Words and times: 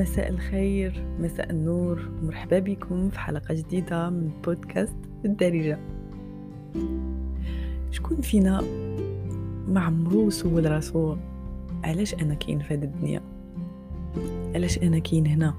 مساء 0.00 0.28
الخير 0.30 1.04
مساء 1.18 1.50
النور. 1.50 2.10
مرحبا 2.22 2.58
بكم 2.58 3.08
في 3.08 3.18
حلقة 3.18 3.54
جديدة 3.54 4.10
من 4.10 4.30
بودكاست 4.44 4.96
الدارجة. 5.24 5.78
شكون 7.90 8.20
فينا 8.20 8.60
ما 9.68 9.80
عمرو 9.80 10.30
سول 10.30 10.70
راسو؟ 10.70 11.16
علاش 11.84 12.14
أنا 12.14 12.34
كاين 12.34 12.58
في 12.58 12.74
هذه 12.74 12.84
الدنيا؟ 12.84 13.20
علاش 14.54 14.78
أنا 14.78 14.98
كاين 14.98 15.26
هنا؟ 15.26 15.54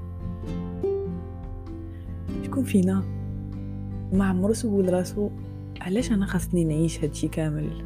شكون 2.44 2.64
فينا 2.64 3.04
ما 4.14 4.26
عمرو 4.26 4.54
سول 4.54 4.94
راسو؟ 4.94 5.30
علاش 5.82 6.12
أنا 6.12 6.26
خاصني 6.26 6.64
نعيش 6.64 7.04
هادشي 7.04 7.28
كامل؟ 7.28 7.84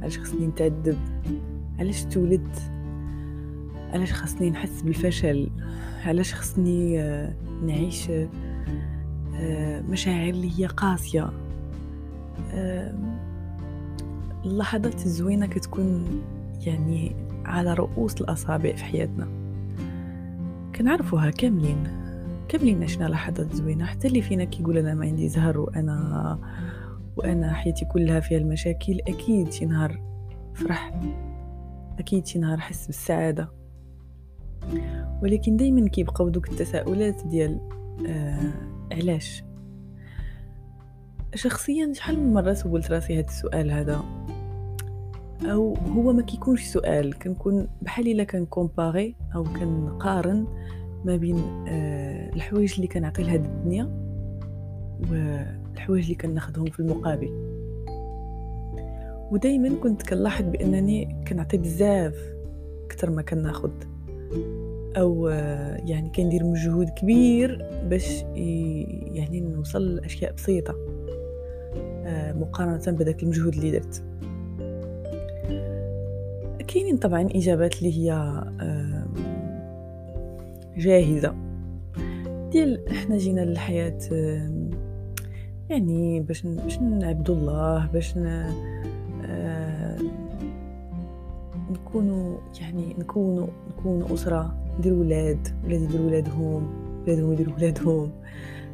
علاش 0.00 0.18
خاصني 0.18 0.46
نتعذب؟ 0.46 0.98
علاش 1.78 2.04
تولدت 2.04 2.71
علاش 3.92 4.12
خاصني 4.12 4.50
نحس 4.50 4.82
بالفشل؟ 4.82 5.50
علاش 6.04 6.34
خاصني 6.34 7.00
آه، 7.00 7.34
نعيش 7.66 8.10
آه، 9.34 9.80
مشاعر 9.80 10.28
اللي 10.28 10.50
هي 10.58 10.66
قاسية؟ 10.66 11.30
اللحظات 14.44 14.94
الزوينة 14.94 15.46
كتكون 15.46 16.22
يعني 16.66 17.16
على 17.44 17.74
رؤوس 17.74 18.20
الأصابع 18.20 18.72
في 18.72 18.84
حياتنا. 18.84 19.28
كنعرفوها 20.76 21.30
كاملين 21.30 22.02
كاملين 22.48 22.82
عشنا 22.82 23.04
لحظات 23.04 23.52
زوينة. 23.54 23.84
حتى 23.84 24.08
اللي 24.08 24.22
فينا 24.22 24.44
كيقول 24.44 24.78
أنا 24.78 24.94
ما 24.94 25.06
عندي 25.06 25.28
زهر 25.28 25.60
وأنا 25.60 26.38
وأنا 27.16 27.52
حياتي 27.52 27.84
كلها 27.84 28.20
فيها 28.20 28.38
المشاكل 28.38 29.00
أكيد 29.08 29.52
شي 29.52 29.66
نهار 29.66 30.02
فرح 30.54 31.00
أكيد 31.98 32.26
شي 32.26 32.38
نهار 32.38 32.60
حس 32.60 32.86
بالسعادة. 32.86 33.61
ولكن 35.22 35.56
دايما 35.56 35.88
كيبقاو 35.88 36.28
دوك 36.28 36.50
التساؤلات 36.50 37.26
ديال 37.26 37.60
آه 38.06 38.52
علاش؟ 38.92 39.44
شخصيا 41.34 41.92
شحال 41.92 42.20
من 42.20 42.32
مرة 42.32 42.52
سولت 42.52 42.90
راسي 42.90 43.18
هذا 43.18 43.26
السؤال 43.28 43.70
هذا؟ 43.70 44.02
أو 45.44 45.74
هو 45.74 46.12
ما 46.12 46.22
كيكونش 46.22 46.62
سؤال 46.62 47.18
كنكون 47.18 47.68
بحال 47.82 48.08
إلا 48.08 48.24
كنكومباري 48.24 49.16
أو 49.34 49.44
كنقارن 49.44 50.46
ما 51.04 51.16
بين 51.16 51.38
آه 51.68 52.30
الحوايج 52.34 52.74
اللي 52.74 52.86
كنعطي 52.86 53.22
لهاد 53.22 53.44
الدنيا 53.44 54.02
والحوايج 55.10 56.04
اللي 56.04 56.14
كناخذهم 56.14 56.64
في 56.66 56.80
المقابل. 56.80 57.52
ودائما 59.32 59.68
كنت 59.82 60.02
كنلاحظ 60.02 60.44
بأنني 60.44 61.24
كنعطي 61.28 61.56
بزاف 61.56 62.14
أكثر 62.84 63.10
ما 63.10 63.22
كناخذ 63.22 63.70
أو 64.96 65.28
يعني 65.86 66.12
كندير 66.16 66.44
مجهود 66.44 66.88
كبير 66.88 67.66
باش 67.90 68.22
يعني 69.12 69.40
نوصل 69.40 69.96
لأشياء 69.96 70.32
بسيطة 70.32 70.74
آه، 72.06 72.32
مقارنة 72.32 72.98
بذاك 72.98 73.22
المجهود 73.22 73.54
اللي 73.54 73.70
درت. 73.70 74.02
كاينين 76.66 76.96
طبعا 76.96 77.28
إجابات 77.34 77.78
اللي 77.78 77.98
هي 77.98 78.42
جاهزة. 80.76 81.34
ديال 82.52 82.88
إحنا 82.88 83.16
جينا 83.16 83.40
للحياة 83.40 83.98
يعني 85.70 86.20
باش 86.20 86.46
باش 86.46 86.78
نعبد 86.78 87.30
الله 87.30 87.86
باش 87.86 88.16
نكونوا 91.70 92.38
يعني 92.60 92.96
نكونوا 92.98 93.46
نكونوا 93.82 94.14
أسرة 94.14 94.54
ندير 94.78 94.92
ولاد 94.92 95.48
ولاد 95.64 95.82
يديروا 95.82 96.06
ولادهم 96.06 96.70
ولادهم 97.06 97.32
يديروا 97.32 97.54
ولادهم. 97.54 98.10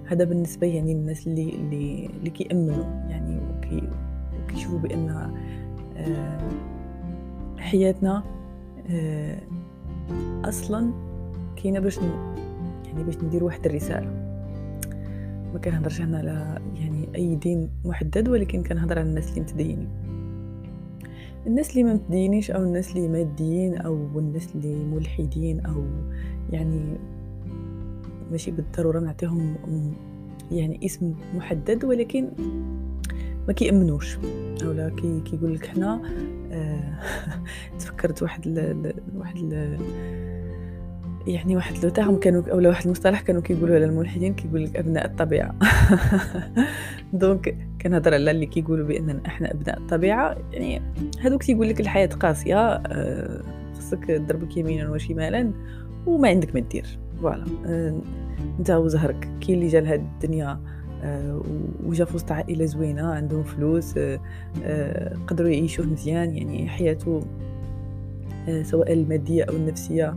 هذا 0.04 0.24
بالنسبة 0.24 0.66
يعني 0.66 0.92
الناس 0.92 1.26
اللي 1.26 1.54
اللي 1.54 2.06
اللي 2.06 2.30
كيأمنوا 2.30 2.84
يعني 2.84 3.41
وكي 3.41 3.82
وكيشوفوا 4.44 4.78
بأن 4.78 5.08
آه، 5.96 6.50
حياتنا 7.58 8.22
آه، 8.91 9.38
أصلا 10.44 10.92
كاينة 11.56 11.80
باش 11.80 11.98
يعني 12.84 13.04
باش 13.04 13.16
ندير 13.16 13.44
واحد 13.44 13.66
الرسالة. 13.66 14.10
ما 15.52 15.58
كنهضرش 15.64 16.00
هنا 16.00 16.19
على 16.19 16.58
يعني 16.75 17.08
أي 17.14 17.34
دين 17.34 17.70
محدد 17.84 18.28
ولكن 18.28 18.62
كنهضر 18.62 18.98
على 18.98 19.08
الناس 19.08 19.30
اللي 19.30 19.40
متدينين. 19.40 19.88
الناس 21.48 21.70
اللي 21.70 21.82
ما 21.82 21.94
متدينيش 21.94 22.50
أو 22.50 22.62
الناس 22.62 22.97
اللي 22.97 23.09
ماديين 23.09 23.76
أو 23.76 23.94
الناس 24.16 24.48
اللي 24.54 24.75
ملحدين 24.84 25.60
أو 25.66 25.84
يعني 26.50 26.98
ماشي 28.31 28.50
بالضروره 28.50 29.00
نعطيهم 29.00 29.54
يعني 30.50 30.87
اسم 30.87 31.14
محدد 31.34 31.84
ولكن 31.84 32.28
ما 33.47 33.53
كيأمنوش. 33.53 34.19
أولا 34.64 34.88
كي 34.88 35.20
كيقول 35.20 35.54
لك 35.54 35.66
حنا 35.66 36.03
آه 36.53 36.98
تفكرت 37.78 38.22
واحد 38.22 38.47
ال 38.47 38.94
واحد 39.16 39.37
يعني 41.28 41.56
واحد 41.56 41.84
لو 41.84 41.90
تاعهم 41.90 42.20
كانوا 42.20 42.42
اولا 42.52 42.68
واحد 42.68 42.84
المصطلح 42.84 43.20
كانوا 43.20 43.42
كيقولوا 43.42 43.74
على 43.74 43.84
الملحدين 43.84 44.34
كيقول 44.34 44.64
لك 44.64 44.76
أبناء 44.76 45.06
الطبيعة. 45.06 45.54
donc 47.12 47.56
كنهضر 47.82 48.14
على 48.14 48.30
اللي 48.30 48.46
كيقولوا 48.46 48.86
بأن 48.86 49.20
إحنا 49.26 49.50
أبناء 49.50 49.78
الطبيعة 49.78 50.36
يعني 50.52 50.82
هذوك 51.20 51.42
تيقول 51.42 51.68
لك 51.68 51.80
الحياة 51.80 52.06
قاسية 52.06 52.58
آه، 52.58 53.42
خصك 53.78 54.10
ضربك 54.10 54.56
يمينا 54.56 54.90
وشمالا 54.90 55.52
وما 56.06 56.28
عندك 56.28 56.54
ما 56.54 56.60
دير 56.60 56.98
voilà 57.20 57.44
آه، 57.66 58.00
انت 58.58 58.70
وزهرك 58.70 59.28
كاين 59.40 59.58
اللي 59.58 59.68
جا 59.68 59.80
لهاد 59.80 60.00
الدنيا 60.00 60.60
آه، 61.02 61.42
وجا 61.84 62.04
في 62.04 62.14
وسط 62.14 62.32
عائلة 62.32 62.64
زوينة 62.64 63.06
عندهم 63.06 63.42
فلوس 63.42 63.94
قدروا 65.26 65.48
يعيشوا 65.48 65.84
مزيان 65.84 66.36
يعني 66.36 66.68
حياته 66.68 67.20
سواء 68.62 68.92
المادية 68.92 69.44
أو 69.44 69.56
النفسية 69.56 70.14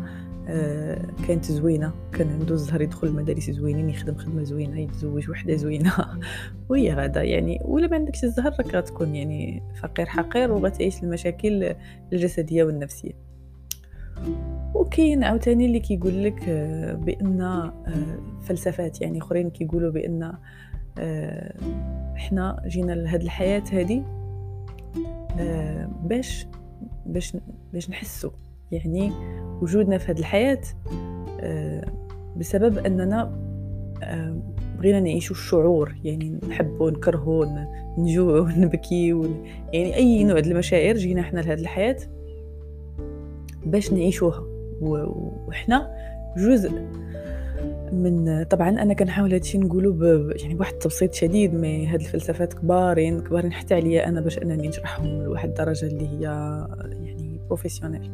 كانت 1.28 1.46
زوينة. 1.46 1.94
كان 2.12 2.30
عنده 2.30 2.54
الزهر 2.54 2.82
يدخل 2.82 3.08
المدارس 3.08 3.52
زوينين 3.52 3.90
يخدم 3.90 4.16
خدمة 4.16 4.44
زوينة 4.44 4.80
يتزوج 4.80 5.30
وحدة 5.30 5.56
زوينة. 5.56 5.94
وهي 6.70 6.94
غادا 6.94 7.24
يعني 7.24 7.60
ولا 7.66 7.88
ما 7.88 7.96
عندكش 7.96 8.24
الزهر 8.24 8.52
راك 8.60 8.76
غتكون 8.76 9.16
يعني 9.16 9.64
فقير 9.82 10.06
حقير 10.06 10.52
وغتعيش 10.52 11.04
المشاكل 11.04 11.76
الجسدية 12.14 12.64
والنفسية. 12.64 13.32
وكاين 14.76 15.24
عاوتاني 15.24 15.66
اللي 15.66 15.80
كيقول 15.80 16.24
لك 16.24 16.44
آه، 16.50 16.94
بأن 16.94 17.42
آه، 17.42 17.74
فلسفات 18.42 19.02
يعني 19.02 19.18
أخرين 19.18 19.50
كيقولوا 19.50 19.92
بأن 19.92 20.34
إحنا 22.16 22.64
جينا 22.68 22.92
لهاد 22.92 23.22
الحياة 23.22 23.64
هذه 23.72 24.04
باش 26.04 26.48
باش 27.06 27.38
باش 27.74 27.90
نحسوا. 27.90 28.32
يعني 28.72 29.12
وجودنا 29.62 29.98
في 29.98 30.12
هذه 30.12 30.20
الحياة 30.20 30.62
آه، 31.40 31.86
بسبب 32.38 32.78
أننا 32.78 33.22
آه، 34.04 34.42
بغينا 34.78 35.00
نعيشوا 35.00 35.36
الشعور 35.36 35.96
يعني 36.04 36.40
نحبوا 36.50 36.92
نكرهوا 36.92 37.46
نجوع 37.98 38.52
نبكي 38.58 39.10
يعني 39.74 39.96
أي 39.96 40.24
نوع 40.24 40.38
المشاعر 40.38 40.96
جينا 40.96 41.22
إحنا 41.22 41.40
لهذه 41.40 41.60
الحياة 41.60 41.98
باش 43.66 43.94
نعيشوها. 43.94 44.44
وحنا 44.82 45.92
جزء 46.38 46.72
من 47.92 48.44
طبعا 48.44 48.70
أنا 48.70 48.94
كنحاول 48.94 49.34
هادشي 49.34 49.58
نقوله 49.58 49.92
ب... 49.92 50.32
يعني 50.36 50.54
بواحد 50.54 50.74
التبسيط 50.74 51.14
شديد 51.14 51.54
mais 51.54 51.88
هاد 51.88 52.00
الفلسفات 52.00 52.54
كبارين 52.54 53.22
كبارين 53.22 53.54
حتى 53.54 53.74
عليا 53.74 54.08
أنا 54.08 54.22
باش 54.22 54.38
أنني 54.38 54.68
نشرحهم 54.68 55.24
لواحد 55.24 55.50
الدرجة 55.50 55.86
اللي 55.86 56.08
هي 56.08 56.22
يعني 57.02 57.40
professionnel 57.48 58.12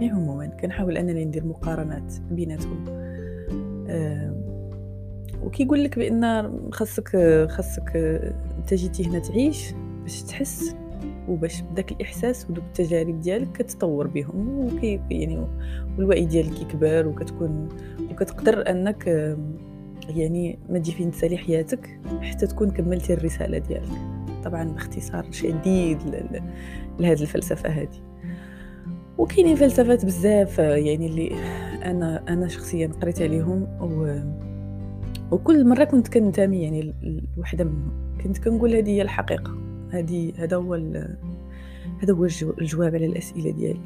يعني 0.00 0.10
عموما 0.10 0.46
كنحاول 0.46 0.96
أنني 0.96 1.24
ندير 1.24 1.46
مقارنات 1.46 2.14
بيناتهم. 2.30 2.84
أه 3.88 4.34
وكيقول 5.42 5.84
لك 5.84 5.98
بأن 5.98 6.52
خاصك 6.72 7.08
خاصك 7.50 7.96
أنت 8.58 8.74
جيتي 8.74 9.06
هنا 9.06 9.18
تعيش 9.18 9.72
باش 10.02 10.22
تحس 10.22 10.74
وباش 11.28 11.60
بداك 11.60 11.92
الإحساس 11.92 12.50
ودوك 12.50 12.64
التجارب 12.64 13.20
ديالك 13.20 13.52
كتطور 13.52 14.06
بهم 14.06 14.58
وكي 14.58 15.00
يعني 15.10 15.46
والوعي 15.98 16.24
ديالك 16.24 16.60
يكبر 16.60 17.06
وكتكون 17.06 17.68
وكتقدر 18.10 18.70
أنك 18.70 19.06
يعني 20.08 20.58
ما 20.70 20.78
تجي 20.78 20.92
فين 20.92 21.10
تسالي 21.10 21.36
حياتك 21.36 22.00
حتى 22.20 22.46
تكون 22.46 22.70
كملتي 22.70 23.14
الرسالة 23.14 23.58
ديالك. 23.58 23.88
طبعا 24.44 24.64
باختصار 24.64 25.26
شديد 25.30 25.98
لهذه 26.98 27.22
الفلسفة 27.22 27.68
هذه. 27.68 28.07
وكاينين 29.18 29.56
فلسفات 29.56 30.04
بزاف 30.04 30.58
يعني 30.58 31.06
اللي 31.06 31.32
أنا 31.84 32.24
أنا 32.28 32.48
شخصيا 32.48 32.90
قريت 33.02 33.22
عليهم 33.22 33.62
و 33.80 34.20
وكل 35.30 35.68
مرة 35.68 35.84
كنت 35.84 36.08
كننتامي 36.08 36.62
يعني 36.62 36.94
لواحد 37.36 37.64
منهم. 37.64 37.90
كنت 38.24 38.38
كنقول 38.38 38.74
هذه 38.74 38.90
هي 38.90 39.02
الحقيقة. 39.02 39.58
هذه 39.90 40.32
هذا 40.36 40.56
هو 40.56 40.74
هذا 42.02 42.14
هو 42.14 42.24
الجواب 42.58 42.94
على 42.94 43.06
الأسئلة 43.06 43.50
ديالي. 43.50 43.80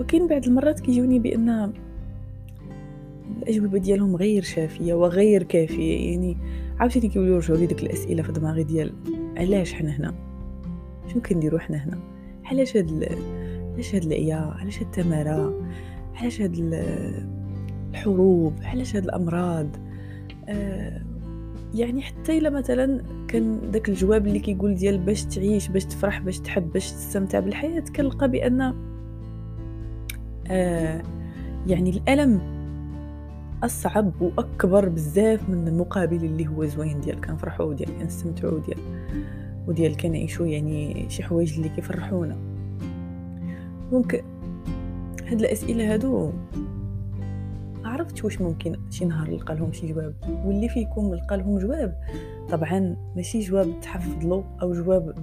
وكاين 0.00 0.26
بعض 0.26 0.46
المرات 0.46 0.80
كيجوني 0.80 1.18
بأن 1.18 1.72
الأجوبة 3.42 3.78
ديالهم 3.78 4.16
غير 4.16 4.42
شافية 4.42 4.94
وغير 4.94 5.42
كافية. 5.42 6.10
يعني 6.10 6.36
عاوتاني 6.78 7.08
كيوليو 7.08 7.34
يرجعوا 7.34 7.58
لي 7.58 7.66
ديك 7.66 7.82
الأسئلة 7.82 8.22
في 8.22 8.32
دماغي 8.32 8.64
ديال 8.64 8.92
علاش 9.36 9.74
حنا 9.74 9.96
هنا؟ 9.96 10.14
شنو 11.06 11.22
كنديرو 11.22 11.58
حنا 11.58 11.84
هنا؟ 11.84 12.13
علاش 12.44 12.76
هاد 12.76 13.18
علاش 13.74 13.94
هاد 13.94 14.02
العيا؟ 14.04 14.36
علاش 14.60 14.78
هاد 14.78 14.86
التمارة؟ 14.86 15.68
علاش 16.14 16.40
هاد 16.40 16.54
الحروب؟ 17.94 18.54
علاش 18.62 18.96
هاد 18.96 19.04
الأمراض؟ 19.04 19.68
آه 20.48 21.02
يعني 21.74 22.02
حتى 22.02 22.38
إلا 22.38 22.50
مثلا 22.50 23.02
كان 23.28 23.70
داك 23.70 23.88
الجواب 23.88 24.26
اللي 24.26 24.38
كيقول 24.38 24.74
ديال 24.74 24.98
باش 24.98 25.24
تعيش 25.24 25.68
باش 25.68 25.84
تفرح 25.84 26.20
باش 26.20 26.38
تحب 26.38 26.72
باش 26.72 26.92
تستمتع 26.92 27.40
بالحياة 27.40 27.84
كنلقى 27.96 28.30
بأن 28.30 28.74
آه 30.46 31.02
يعني 31.66 31.90
الألم 31.90 32.40
أصعب 33.62 34.22
وأكبر 34.22 34.88
بزاف 34.88 35.48
من 35.48 35.68
المقابل 35.68 36.24
اللي 36.24 36.46
هو 36.46 36.64
زوين 36.64 37.00
ديال 37.00 37.20
كنفرحوا 37.20 37.66
وديال 37.66 37.98
كنستمتعوا 37.98 38.52
وديال. 38.52 38.78
وديال 39.68 39.96
كنعيشوا 39.96 40.46
يعني 40.46 41.06
شي 41.10 41.22
حوايج 41.22 41.56
اللي 41.56 41.68
كيفرحونا. 41.68 42.36
دونك 43.90 44.24
هاد 45.26 45.40
الأسئلة 45.40 45.94
هادو 45.94 46.32
عرفت 47.84 48.24
واش 48.24 48.40
ممكن 48.40 48.76
شي 48.90 49.04
نهار 49.04 49.30
نلقى 49.30 49.54
لهم 49.54 49.72
شي 49.72 49.92
جواب. 49.92 50.14
واللي 50.44 50.68
فيكم 50.68 51.14
نلقى 51.14 51.36
لهم 51.36 51.58
جواب 51.58 52.00
طبعا 52.50 52.96
ماشي 53.16 53.40
جواب 53.40 53.80
تحفظ 53.80 54.26
له 54.26 54.44
أو 54.62 54.72
جواب 54.72 55.14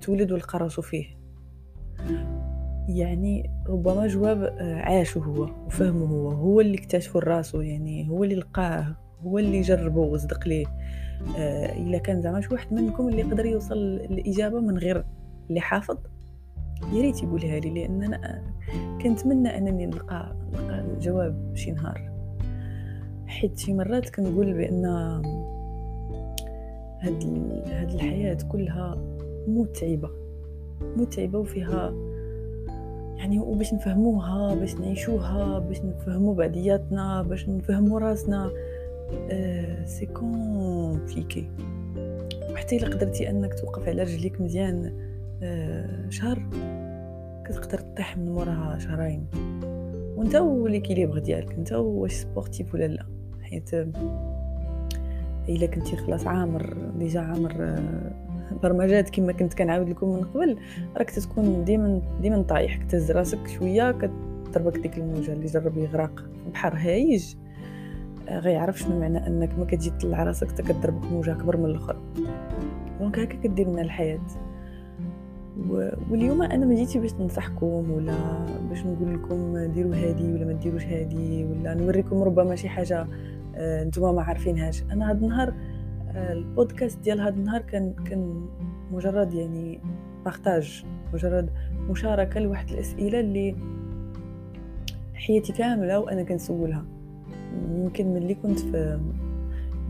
تولد 0.00 0.32
ولقى 0.32 0.58
راسو 0.58 0.82
فيه. 0.82 1.04
يعني 2.88 3.50
ربما 3.68 4.06
جواب 4.06 4.42
آه، 4.42 4.74
عاشه 4.74 5.18
هو 5.18 5.48
وفهمه 5.66 6.06
هو. 6.06 6.30
هو 6.30 6.60
اللي 6.60 6.78
اكتشفه 6.78 7.20
راسو 7.20 7.60
يعني 7.60 8.08
هو 8.10 8.24
اللي 8.24 8.34
لقاه 8.34 8.96
هو 9.22 9.38
اللي 9.38 9.60
جربه 9.60 10.00
وصدق 10.00 10.48
ليه. 10.48 10.66
إلا 11.76 11.98
كان 11.98 12.22
زعما 12.22 12.40
شي 12.40 12.48
واحد 12.54 12.72
منكم 12.72 13.08
اللي 13.08 13.20
يقدر 13.20 13.46
يوصل 13.46 13.76
الإجابة 13.76 14.60
من 14.60 14.78
غير 14.78 15.04
اللي 15.48 15.60
حافظ؟ 15.60 15.96
يا 16.92 17.02
ريت 17.02 17.22
يقولها 17.22 17.60
لي 17.60 17.70
لأن 17.70 18.02
أنا 18.02 18.42
كنتمنى 19.02 19.58
أنني 19.58 19.86
نلقى 19.86 20.36
نلقى 20.52 20.80
الجواب 20.80 21.52
شي 21.54 21.70
نهار. 21.70 22.10
حيت 23.26 23.58
شي 23.58 23.72
مرات 23.72 24.10
كنقول 24.10 24.52
بأن 24.52 24.84
هاد 27.00 27.24
هاد 27.66 27.90
الحياة 27.90 28.38
كلها 28.52 28.98
متعبة 29.48 30.10
متعبة 30.96 31.38
وفيها 31.38 31.94
يعني 33.16 33.38
وباش 33.38 33.74
نفهموها 33.74 34.54
باش 34.54 34.74
نعيشوها 34.74 35.58
باش 35.58 35.80
نفهمو 35.80 36.34
بعضياتنا 36.34 37.22
باش 37.22 37.48
نفهمو 37.48 37.98
راسنا. 37.98 38.44
آه 38.44 38.77
c'est 39.84 40.06
compliqué 40.06 41.50
وحتى 42.50 42.76
إلا 42.76 42.86
قدرتي 42.88 43.30
أنك 43.30 43.54
توقف 43.54 43.88
على 43.88 44.02
رجليك 44.02 44.40
مزيان 44.40 44.92
آه 45.42 46.10
شهر 46.10 46.38
كتقدر 47.44 47.78
تطيح 47.78 48.18
من 48.18 48.32
موراها 48.32 48.78
شهرين. 48.78 49.26
وأنت 50.16 50.36
هو 50.36 50.66
l'équilibre 50.66 51.18
ديالك 51.18 51.52
أنت 51.52 51.72
واش 51.72 52.12
sportif 52.12 52.74
ولا 52.74 52.88
لا. 52.88 53.06
حيت 53.42 53.74
إلا 55.48 55.66
كنتي 55.66 55.96
خلاص 55.96 56.26
عامر 56.26 56.76
déjà 56.98 57.20
عامر 57.20 57.52
آه، 57.60 58.12
برمجات 58.62 59.10
كما 59.10 59.32
كنت 59.32 59.54
كنعاود 59.54 59.88
لكم 59.88 60.08
من 60.08 60.24
قبل 60.24 60.56
راك 60.96 61.10
تكون 61.10 61.64
ديما 61.64 62.02
ديما 62.20 62.42
طايح 62.42 62.76
كتهز 62.76 63.10
راسك 63.10 63.48
شوية 63.58 63.90
كتضربك 63.92 64.78
ديك 64.78 64.98
الموجة 64.98 65.32
اللي 65.32 65.46
جرب 65.46 65.76
يغرق 65.78 66.18
في 66.18 66.50
بحر 66.52 66.74
هايج. 66.76 67.34
غيعرف 68.30 68.78
شنو 68.78 69.00
معنى 69.00 69.26
أنك 69.26 69.58
ما 69.58 69.64
كتجي 69.64 69.90
تطلع 69.90 70.22
راسك 70.22 70.48
حتى 70.48 70.62
كتضربك 70.62 71.04
موجة 71.12 71.32
أكبر 71.32 71.56
من 71.56 71.64
الأخر. 71.64 71.96
donc 73.00 73.18
هكا 73.18 73.36
كدير 73.36 73.68
لنا 73.68 73.82
الحياة. 73.82 74.20
واليوم 76.10 76.42
أنا 76.42 76.66
ما 76.66 76.74
جيتي 76.74 76.98
باش 76.98 77.14
ننصحكم 77.14 77.90
ولا 77.90 78.14
باش 78.68 78.86
نقول 78.86 79.14
لكم 79.14 79.58
ديروا 79.72 79.94
هادي 79.94 80.32
ولا 80.32 80.44
ما 80.44 80.52
ديروش 80.52 80.84
هادي 80.84 81.44
ولا 81.44 81.74
نوريكم 81.74 82.22
ربما 82.22 82.56
شي 82.56 82.68
حاجة 82.68 83.06
آه، 83.56 83.84
نتوما 83.84 84.12
ما 84.12 84.22
عارفينهاش. 84.22 84.82
أنا 84.82 85.10
هاد 85.10 85.22
النهار 85.22 85.54
آه، 86.14 86.32
البودكاست 86.32 86.98
ديال 86.98 87.20
هاد 87.20 87.36
النهار 87.36 87.62
كان 87.62 87.94
كان 88.04 88.46
مجرد 88.92 89.34
يعني 89.34 89.80
partage 90.24 90.84
مجرد 91.14 91.50
مشاركة 91.90 92.40
لواحد 92.40 92.70
الأسئلة 92.70 93.20
اللي 93.20 93.56
حياتي 95.14 95.52
كاملة 95.52 95.98
وأنا 95.98 96.22
كنسولها. 96.22 96.97
يمكن 97.74 98.14
ملي 98.14 98.34
كنت 98.34 98.58
في 98.58 99.00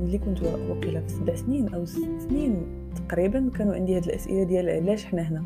ملي 0.01 0.19
كنت 0.19 0.43
وقيله 0.43 1.01
في 1.01 1.09
سبع 1.09 1.35
سنين 1.35 1.75
أو 1.75 1.85
ست 1.85 2.09
سنين 2.29 2.57
تقريبا 2.95 3.51
كانوا 3.59 3.75
عندي 3.75 3.97
هاد 3.97 4.05
الأسئلة 4.05 4.43
ديال 4.43 4.69
علاش 4.69 5.05
حنا 5.05 5.23
هنا. 5.23 5.43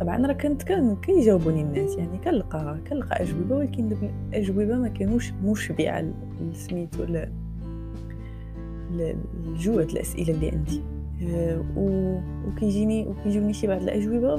طبعا 0.00 0.26
راه 0.26 0.32
كنت 0.32 0.62
كان 0.62 0.96
كيجاوبوني 0.96 1.62
الناس 1.62 1.96
يعني 1.96 2.18
كنلقى 2.18 2.78
كنلقى 2.90 3.22
أجوبة 3.22 3.56
ولكن 3.56 3.88
دوك 3.88 3.98
الأجوبة 4.28 4.76
ما 4.76 4.88
كانوش 4.88 5.32
مشبعة 5.44 6.04
لسميتو 6.52 7.04
لجوة 8.92 9.82
الأسئلة 9.82 10.34
اللي 10.34 10.50
عندي. 10.50 10.82
آه، 11.22 11.64
وكيجيني 12.46 13.06
وكيجوني 13.06 13.52
شي 13.52 13.66
بعض 13.66 13.82
الأجوبة 13.82 14.34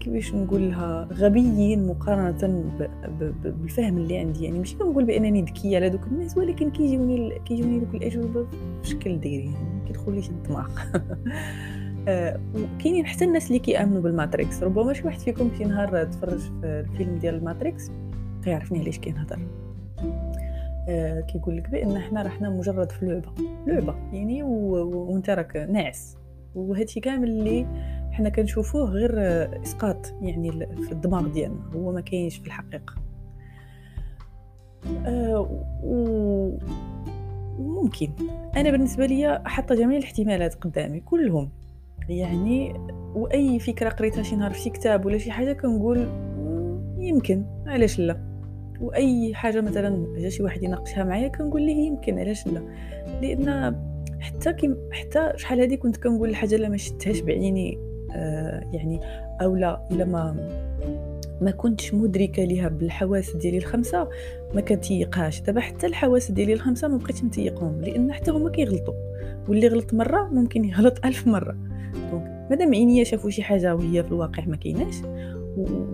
كيفاش 0.00 0.34
نقول 0.34 0.68
لها 0.68 1.08
غبيين 1.12 1.86
مقارنة 1.86 2.62
بالفهم 3.44 3.98
اللي 3.98 4.18
عندي. 4.18 4.44
يعني 4.44 4.58
ماشي 4.58 4.76
كنقول 4.76 5.04
بأنني 5.04 5.42
ذكية 5.42 5.76
على 5.76 5.88
دوك 5.88 6.06
الناس 6.06 6.36
ولكن 6.36 6.70
كيجوني 6.70 7.38
كيجوني 7.38 7.78
دوك 7.78 7.94
الأجوبة 7.94 8.46
بشكل 8.82 9.20
دايرين 9.20 9.52
يعني 9.52 9.86
كيدخل 9.86 10.12
لي 10.12 10.22
الدماغ 10.28 10.68
وكاينين 12.54 13.06
حتى 13.06 13.24
الناس 13.24 13.46
اللي 13.46 13.58
كيآمنوا 13.58 14.02
بالماتريكس. 14.02 14.62
ربما 14.62 14.92
شي 14.92 15.02
واحد 15.04 15.18
فيكم 15.18 15.50
شي 15.58 15.64
نهار 15.64 16.04
تفرج 16.04 16.38
في 16.38 16.84
الفيلم 16.90 17.18
ديال 17.18 17.34
الماتريكس 17.34 17.90
كيعرفني 18.44 18.80
علاش 18.80 18.98
كينهضر 18.98 19.38
آه 20.88 21.20
كيقول 21.20 21.56
لك 21.56 21.70
بأن 21.70 21.98
حنا 21.98 22.22
راحنا 22.22 22.50
مجرد 22.50 22.92
في 22.92 23.06
لعبة. 23.06 23.28
لعبة 23.66 23.94
يعني 24.12 24.42
وانت 24.42 25.30
راك 25.30 25.56
ناعس. 25.56 26.16
وهادشي 26.54 27.00
كامل 27.00 27.28
اللي 27.28 27.66
حنا 28.14 28.28
كنشوفوه 28.28 28.84
غير 28.84 29.12
إسقاط 29.62 30.14
يعني 30.22 30.52
في 30.86 30.92
الدماغ 30.92 31.28
ديالنا 31.28 31.70
هو 31.74 31.92
ما 31.92 32.00
كاينش 32.00 32.36
في 32.36 32.46
الحقيقة. 32.46 32.94
آه 35.06 35.48
وممكن 37.58 38.10
أنا 38.56 38.70
بالنسبة 38.70 39.06
لي 39.06 39.42
حاطة 39.44 39.74
جميع 39.74 39.98
الاحتمالات 39.98 40.54
قدامي 40.54 41.00
كلهم. 41.00 41.50
يعني 42.08 42.74
وأي 43.14 43.58
فكرة 43.58 43.88
قريتها 43.88 44.22
شي 44.22 44.36
نهار 44.36 44.50
في 44.50 44.58
شي 44.58 44.70
كتاب 44.70 45.06
ولا 45.06 45.18
شي 45.18 45.30
حاجة 45.30 45.52
كنقول 45.52 46.08
يمكن 46.98 47.44
علاش 47.66 47.98
لا؟ 47.98 48.20
وأي 48.80 49.34
حاجة 49.34 49.60
مثلا 49.60 50.06
جا 50.18 50.28
شي 50.28 50.42
واحد 50.42 50.62
يناقشها 50.62 51.04
معايا 51.04 51.28
كنقول 51.28 51.62
ليه 51.62 51.86
يمكن 51.86 52.18
علاش 52.18 52.46
لا؟ 52.46 52.62
لأن 53.22 53.76
حتى 54.20 54.52
كي 54.52 54.74
حتى 54.92 55.32
شحال 55.36 55.60
هادي 55.60 55.76
كنت 55.76 55.96
كنقول 55.96 56.28
الحاجة 56.28 56.54
اللي 56.54 56.68
ما 56.68 56.76
شفتهاش 56.76 57.20
بعيني. 57.20 57.93
يعني 58.72 59.00
أو 59.42 59.56
لا 59.56 59.80
إلا 59.90 60.04
ما 60.04 60.36
ما 61.40 61.50
كنتش 61.50 61.94
مدركة 61.94 62.44
ليها 62.44 62.68
بالحواس 62.68 63.36
ديالي 63.36 63.58
الخمسة 63.58 64.08
ما 64.54 64.60
كنتيقهاش 64.60 65.40
دابا 65.40 65.60
حتى 65.60 65.86
الحواس 65.86 66.30
ديالي 66.30 66.52
الخمسة 66.52 66.88
ما 66.88 66.96
بقيتش 66.96 67.24
نتيقهم 67.24 67.80
لأن 67.80 68.12
حتى 68.12 68.30
هما 68.30 68.50
كيغلطوا. 68.50 68.94
واللي 69.48 69.68
غلط 69.68 69.94
مرة 69.94 70.28
ممكن 70.32 70.64
يغلط 70.64 71.06
ألف 71.06 71.26
مرة. 71.26 71.56
donc 72.10 72.46
مادام 72.50 72.74
عينيا 72.74 73.04
شافوا 73.04 73.30
شي 73.30 73.42
حاجة 73.42 73.74
وهي 73.74 74.02
في 74.02 74.08
الواقع 74.08 74.44
ما 74.46 74.56
كايناش 74.56 74.94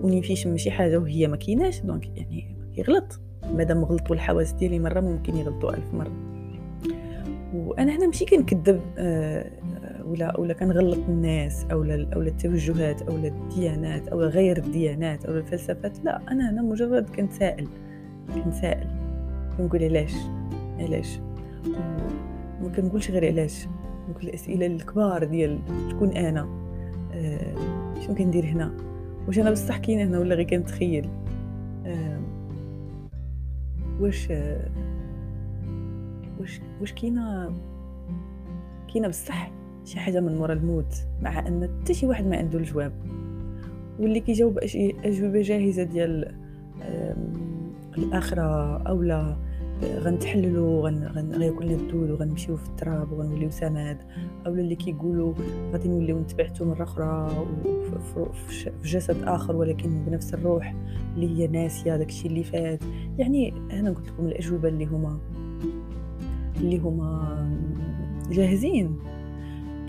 ونيفي 0.03 0.35
شم 0.35 0.57
شي 0.57 0.71
حاجة 0.71 0.97
وهي 0.97 1.27
ما 1.27 1.37
كايناش 1.37 1.81
donc 1.81 2.17
يعني 2.17 2.55
يغلط 2.77 3.19
مادام 3.53 3.85
غلطوا 3.85 4.15
الحواس 4.15 4.51
ديالي 4.51 4.79
مرة 4.79 4.99
ممكن 4.99 5.37
يغلطوا 5.37 5.73
ألف 5.73 5.93
مرة. 5.93 6.31
وأنا 7.53 7.95
هنا 7.97 8.05
ماشي 8.05 8.25
كنكذب 8.25 8.81
آه 8.97 9.51
ولا 10.11 10.39
ولا 10.39 10.53
كنغلط 10.53 10.99
الناس 11.09 11.65
أو 11.71 11.83
أو 11.83 12.21
التوجهات 12.21 13.01
أو 13.01 13.15
الديانات 13.15 14.07
أو 14.07 14.21
غير 14.21 14.57
الديانات 14.57 15.25
أو 15.25 15.37
الفلسفات 15.37 16.03
لا 16.03 16.21
أنا 16.31 16.49
هنا 16.49 16.61
مجرد 16.61 17.09
كنتسائل 17.09 17.67
كنتسائل 18.35 18.87
كنقول 19.57 19.83
علاش؟ 19.83 20.13
علاش؟ 20.79 21.19
ما 22.61 22.71
كنقولش 22.75 23.11
غير 23.11 23.25
علاش. 23.25 23.67
نقول 24.09 24.23
الأسئلة 24.23 24.65
الكبار 24.65 25.23
ديال 25.23 25.59
شكون 25.89 26.09
أنا؟ 26.09 26.49
آه 27.13 27.55
شنو 27.99 28.15
كندير 28.15 28.45
هنا؟ 28.45 28.73
واش 29.27 29.39
أنا 29.39 29.51
بصح 29.51 29.77
كاين 29.77 29.99
هنا 29.99 30.19
ولا 30.19 30.35
غير 30.35 30.47
كنتخيل؟ 30.47 31.09
آه 31.85 32.19
واش 33.99 34.27
آه 34.31 34.69
واش 36.39 36.61
واش 36.81 36.93
كاينة 36.93 37.53
كاينة 38.93 39.07
بصح 39.07 39.51
شي 39.85 39.99
حاجة 39.99 40.19
من 40.19 40.35
مورا 40.35 40.53
الموت 40.53 40.95
مع 41.21 41.47
أن 41.47 41.69
حتى 41.81 41.93
شي 41.93 42.05
واحد 42.05 42.27
ما 42.27 42.37
عنده 42.37 42.59
الجواب. 42.59 42.93
واللي 43.99 44.19
كيجاوب 44.19 44.59
أجوبة 45.05 45.41
جاهزة 45.41 45.83
ديال 45.83 46.35
الاخره 47.97 48.77
اولا 48.77 49.37
غنتحللوا 49.83 50.89
غن 50.89 51.03
غن 51.03 51.31
غياكل 51.31 51.65
لنا 51.65 51.75
الدود 51.75 52.09
وغنمشيو 52.09 52.57
في 52.57 52.69
التراب 52.69 53.11
وغنوليو 53.11 53.49
سماد 53.49 53.97
اولا 54.45 54.61
اللي 54.61 54.75
كيقولوا 54.75 55.33
غادي 55.71 55.89
نوليو 55.89 56.19
نتبعتو 56.19 56.65
مرة 56.65 56.83
أخرى 56.83 57.45
في 58.47 58.71
جسد 58.83 59.23
آخر 59.23 59.55
ولكن 59.55 60.05
بنفس 60.05 60.33
الروح 60.33 60.75
اللي 61.15 61.37
هي 61.37 61.47
ناسية 61.47 61.95
داكشي 61.97 62.27
اللي 62.27 62.43
فات. 62.43 62.79
يعني 63.17 63.53
أنا 63.71 63.89
قلت 63.91 64.07
لكم 64.07 64.25
الأجوبة 64.25 64.69
اللي 64.69 64.85
هما 64.85 65.19
اللي 66.57 66.77
هما 66.77 67.37
جاهزين. 68.31 68.95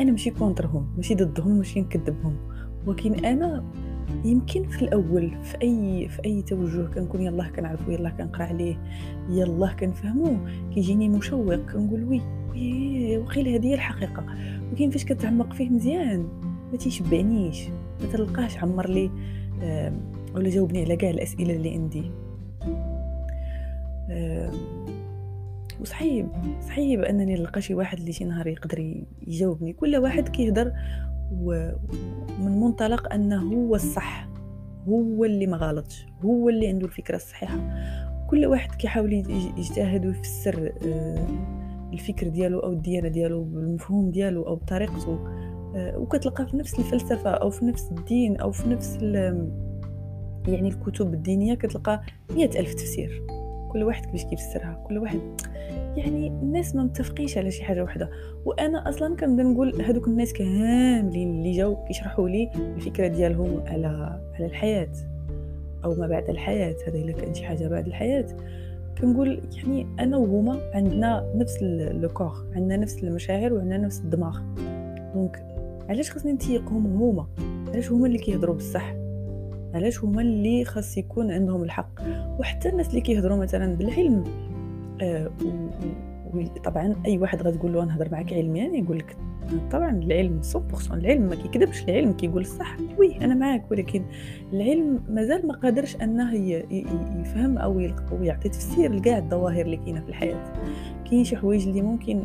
أنا 0.03 0.11
ماشي 0.11 0.31
كونترهم 0.31 0.87
ماشي 0.97 1.15
ضدهم 1.15 1.59
ماشي 1.59 1.81
نكذبهم. 1.81 2.37
ولكن 2.87 3.25
أنا 3.25 3.65
يمكن 4.25 4.69
في 4.69 4.83
الأول 4.83 5.33
في 5.43 5.63
أي 5.63 6.09
في 6.09 6.25
أي 6.25 6.43
توجه 6.43 6.87
كنكون 6.95 7.21
يلاه 7.21 7.49
كنعرفو 7.49 7.91
يلاه 7.91 8.11
كنقرأ 8.11 8.45
عليه 8.45 8.79
يلاه 9.31 9.73
كنفهمو 9.73 10.37
كيجيني 10.75 11.09
مشوق 11.09 11.55
كنقول 11.55 12.05
وي 12.05 12.21
وي 12.51 13.19
وقيل 13.19 13.49
هذه 13.49 13.67
هي 13.67 13.75
الحقيقة. 13.75 14.25
ولكن 14.71 14.91
فاش 14.91 15.05
كتعمق 15.05 15.53
فيه 15.53 15.71
مزيان 15.71 16.29
ما 16.73 16.79
تيشبعنيش 16.79 17.69
ما 18.01 18.13
تلقاش 18.13 18.59
عمر 18.59 18.91
لي 18.91 19.11
ولا 20.35 20.51
جاوبني 20.51 20.85
على 20.85 20.97
كاع 20.97 21.11
الأسئلة 21.11 21.57
اللي 21.57 21.71
عندي. 21.71 22.11
وصعيب 25.83 26.29
صعيب 26.61 27.01
أنني 27.01 27.35
نلقى 27.35 27.61
شي 27.61 27.75
واحد 27.75 27.99
اللي 27.99 28.13
شي 28.13 28.25
نهار 28.25 28.47
يقدر 28.47 29.05
يجاوبني. 29.27 29.73
كل 29.73 29.97
واحد 29.97 30.29
كيهضر 30.29 30.73
ومن 31.33 32.61
منطلق 32.61 33.13
أنه 33.13 33.55
هو 33.55 33.75
الصح 33.75 34.29
هو 34.89 35.25
اللي 35.25 35.47
ما 35.47 35.57
غلطش 35.57 36.07
هو 36.25 36.49
اللي 36.49 36.69
عنده 36.69 36.87
الفكرة 36.87 37.17
الصحيحة. 37.17 37.59
كل 38.31 38.47
واحد 38.47 38.75
كيحاول 38.75 39.13
يجتهد 39.59 40.07
ويفسر 40.07 40.73
آه، 40.87 41.27
الفكر 41.93 42.29
ديالو 42.29 42.59
أو 42.59 42.73
الديانة 42.73 43.09
ديالو 43.09 43.45
بالمفهوم 43.45 44.11
ديالو 44.11 44.43
أو 44.43 44.57
بطريقته. 44.57 45.19
آه، 45.77 45.99
وكتلقى 45.99 46.47
في 46.47 46.57
نفس 46.57 46.79
الفلسفة 46.79 47.31
أو 47.31 47.51
في 47.51 47.65
نفس 47.65 47.93
الدين 47.93 48.37
أو 48.37 48.51
في 48.51 48.69
نفس 48.69 48.99
يعني 50.49 50.69
الكتب 50.69 51.15
الدينية 51.15 51.55
كتلقى 51.55 52.03
مئة 52.31 52.61
ألف 52.61 52.75
تفسير. 52.75 53.42
كل 53.73 53.83
واحد 53.83 54.05
كيفاش 54.05 54.25
كيفسرها 54.25 54.85
كل 54.89 54.99
واحد 54.99 55.21
يعني 55.97 56.27
الناس 56.27 56.75
ما 56.75 56.83
متفقينش 56.83 57.39
على 57.39 57.51
شي 57.51 57.65
حاجة 57.65 57.83
وحدة. 57.85 58.11
وأنا 58.45 58.89
أصلا 58.89 59.17
كنبدا 59.17 59.43
نقول 59.43 59.83
هذوك 59.83 60.09
الناس 60.09 60.33
كاملين 60.33 61.31
اللي 61.31 61.53
جاو 61.53 61.85
كيشرحوا 61.85 62.29
لي 62.29 62.51
الفكرة 62.77 63.07
ديالهم 63.07 63.61
على 63.67 64.21
على 64.35 64.47
الحياة 64.47 64.93
أو 65.85 65.95
ما 65.95 66.07
بعد 66.07 66.31
الحياة. 66.31 66.75
هذا 66.89 66.99
إلا 66.99 67.13
كان 67.13 67.35
شي 67.35 67.45
حاجة 67.45 67.69
بعد 67.69 67.87
الحياة. 67.87 68.27
كنقول 69.01 69.43
يعني 69.57 69.87
أنا 70.01 70.17
وهما 70.17 70.61
عندنا 70.75 71.33
نفس 71.35 71.63
le 71.93 72.09
corps 72.09 72.47
عندنا 72.55 72.77
نفس 72.77 73.05
المشاعر 73.05 73.53
وعندنا 73.53 73.79
نفس 73.79 74.01
الدماغ. 74.01 74.41
donc 75.15 75.45
علاش 75.89 76.11
خصني 76.11 76.33
نتيقهم 76.33 76.87
هما؟ 76.87 77.27
علاش 77.69 77.93
هما 77.93 78.07
اللي 78.07 78.19
كيهضروا 78.19 78.55
بصح؟ 78.55 79.02
علاش 79.75 80.05
هما 80.05 80.23
اللي 80.23 80.65
خاص 80.65 80.99
يكون 80.99 81.31
عندهم 81.31 81.63
الحق؟ 81.63 81.91
وحتى 82.39 82.69
الناس 82.69 82.89
اللي 82.89 83.01
كيهضروا 83.01 83.37
مثلا 83.37 83.77
بالعلم. 83.77 84.25
آه 85.01 85.31
طبعا 86.65 86.97
أي 87.07 87.19
واحد 87.19 87.43
غتقول 87.43 87.73
له 87.73 87.85
نهضر 87.85 88.09
معك 88.13 88.33
علميا 88.33 88.65
يعني 88.65 88.79
يقول 88.79 88.99
لك 88.99 89.17
طبعا 89.71 89.91
العلم 89.91 90.41
100% 90.43 90.93
العلم 90.93 91.23
ما 91.23 91.35
كيكذبش 91.35 91.85
العلم 91.85 92.13
كيقول 92.13 92.43
الصح. 92.43 92.77
oui 92.99 93.25
أنا 93.25 93.35
معاك 93.35 93.71
ولكن 93.71 94.05
العلم 94.53 95.01
مازال 95.09 95.47
ما 95.47 95.55
قادرش 95.55 95.97
أنه 95.97 96.35
يفهم 97.21 97.59
أو 97.59 97.81
يعطي 98.21 98.49
تفسير 98.49 98.93
لكاع 98.93 99.19
الظواهر 99.19 99.65
اللي 99.65 99.77
كاينة 99.77 100.01
في 100.01 100.09
الحياة. 100.09 100.53
كاين 101.11 101.25
شي 101.25 101.37
حوايج 101.37 101.69
اللي 101.69 101.83
ممكن 101.83 102.25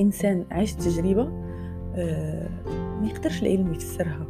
إنسان 0.00 0.44
عاش 0.50 0.72
تجربة 0.74 1.32
آه 1.94 2.48
ما 3.00 3.08
يقدرش 3.08 3.42
العلم 3.42 3.72
يفسرها. 3.74 4.26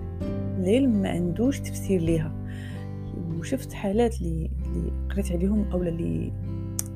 العلم 0.66 1.02
ما 1.02 1.08
عندوش 1.08 1.60
تفسير 1.60 2.00
ليها. 2.00 2.32
وشفت 3.38 3.72
حالات 3.72 4.20
اللي 4.20 4.50
قريت 5.10 5.32
عليهم 5.32 5.64
أو 5.72 5.82
اللي 5.82 6.32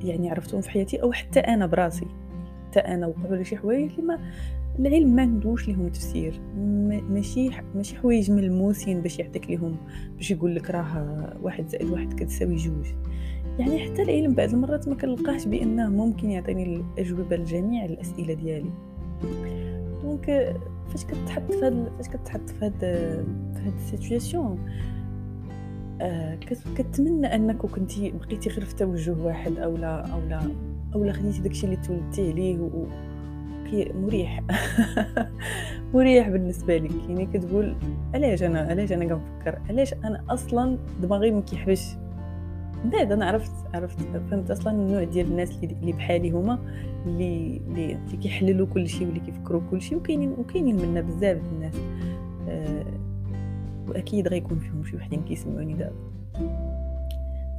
يعني 0.05 0.31
عرفتهم 0.31 0.61
في 0.61 0.71
حياتي 0.71 1.03
أو 1.03 1.13
حتى 1.13 1.41
أنا 1.41 1.67
براسي. 1.67 2.07
حتى 2.67 2.81
أنا 2.81 3.07
وقعوا 3.07 3.37
لي 3.37 3.45
شي 3.45 3.57
حوايج 3.57 3.91
اللي 3.91 4.03
ما 4.03 4.19
العلم 4.79 5.15
ما 5.15 5.23
عندوش 5.23 5.69
ليهم 5.69 5.89
تفسير. 5.89 6.41
ماشي 7.11 7.51
ماشي 7.75 7.97
حوايج 7.97 8.31
ملموسين 8.31 9.01
باش 9.01 9.19
يعطيك 9.19 9.51
ليهم 9.51 9.77
باش 10.17 10.31
يقول 10.31 10.55
لك 10.55 10.71
راه 10.71 11.37
واحد 11.43 11.69
زائد 11.69 11.91
واحد 11.91 12.13
كتساوي 12.13 12.57
جوج. 12.57 12.87
يعني 13.59 13.79
حتى 13.79 14.03
العلم 14.03 14.35
بعض 14.35 14.49
المرات 14.49 14.89
ما 14.89 14.95
كنلقاهش 14.95 15.47
بأنه 15.47 15.89
ممكن 15.89 16.31
يعطيني 16.31 16.77
الأجوبة 16.77 17.37
لجميع 17.37 17.85
الاسئله 17.85 18.35
ديالي. 18.35 18.71
donc 20.03 20.57
فاش 20.91 21.05
كتحط 21.05 21.53
في 21.53 21.65
هاد 21.65 21.93
فاش 21.97 22.09
كتحط 22.09 22.51
في 22.51 22.65
هاد 22.65 22.81
في 23.55 23.63
هاد 23.67 23.75
ال 23.75 23.84
situation 23.84 24.69
آه 26.01 26.39
كتمنى 26.77 27.35
أنك 27.35 27.57
كنتي 27.57 28.11
بقيتي 28.11 28.51
غير 28.51 28.65
في 28.65 28.75
توجه 28.75 29.17
واحد 29.23 29.59
أو 29.59 29.77
لا 29.77 30.13
أو 30.13 30.21
لا 30.21 30.41
أو 30.95 31.05
لا 31.05 31.13
خديتي 31.13 31.41
داكشي 31.41 31.67
اللي 31.67 31.77
تولدتي 31.77 32.31
عليه 32.31 32.59
مريح. 33.73 34.41
مريح 35.95 36.29
بالنسبة 36.29 36.79
لك. 36.79 36.91
يعني 37.09 37.27
كتقول 37.27 37.77
علاش 38.15 38.43
أنا 38.43 38.61
علاش 38.61 38.93
أنا 38.93 39.05
كنفكر؟ 39.05 39.59
علاش 39.69 39.95
أنا 39.95 40.25
أصلا 40.29 40.79
دماغي 41.03 41.31
ما 41.31 41.41
كيحبش 41.41 41.87
بعد 42.85 43.13
أنا 43.13 43.27
عرفت 43.27 43.53
عرفت 43.75 43.99
فهمت 44.31 44.51
أصلا 44.51 44.73
النوع 44.73 45.05
ديال 45.05 45.27
الناس 45.27 45.59
اللي 45.63 45.93
بحالي 45.93 46.31
هما 46.31 46.59
اللي 47.07 47.61
اللي 47.67 48.17
كيحللوا 48.23 48.67
كل 48.67 48.89
شيء 48.89 49.07
واللي 49.07 49.21
كيفكروا 49.21 49.63
كل 49.71 49.83
شيء 49.83 49.99
وكاينين 49.99 50.31
وكاينين 50.39 50.77
منا 50.77 51.01
بزاف 51.01 51.41
الناس. 51.53 51.75
أه 52.49 52.85
وأكيد 53.89 54.29
غيكون 54.29 54.59
فيهم 54.59 54.85
شي 54.85 54.97
وحدين 54.97 55.23
كيسمعوني 55.23 55.75
دابا. 55.75 56.11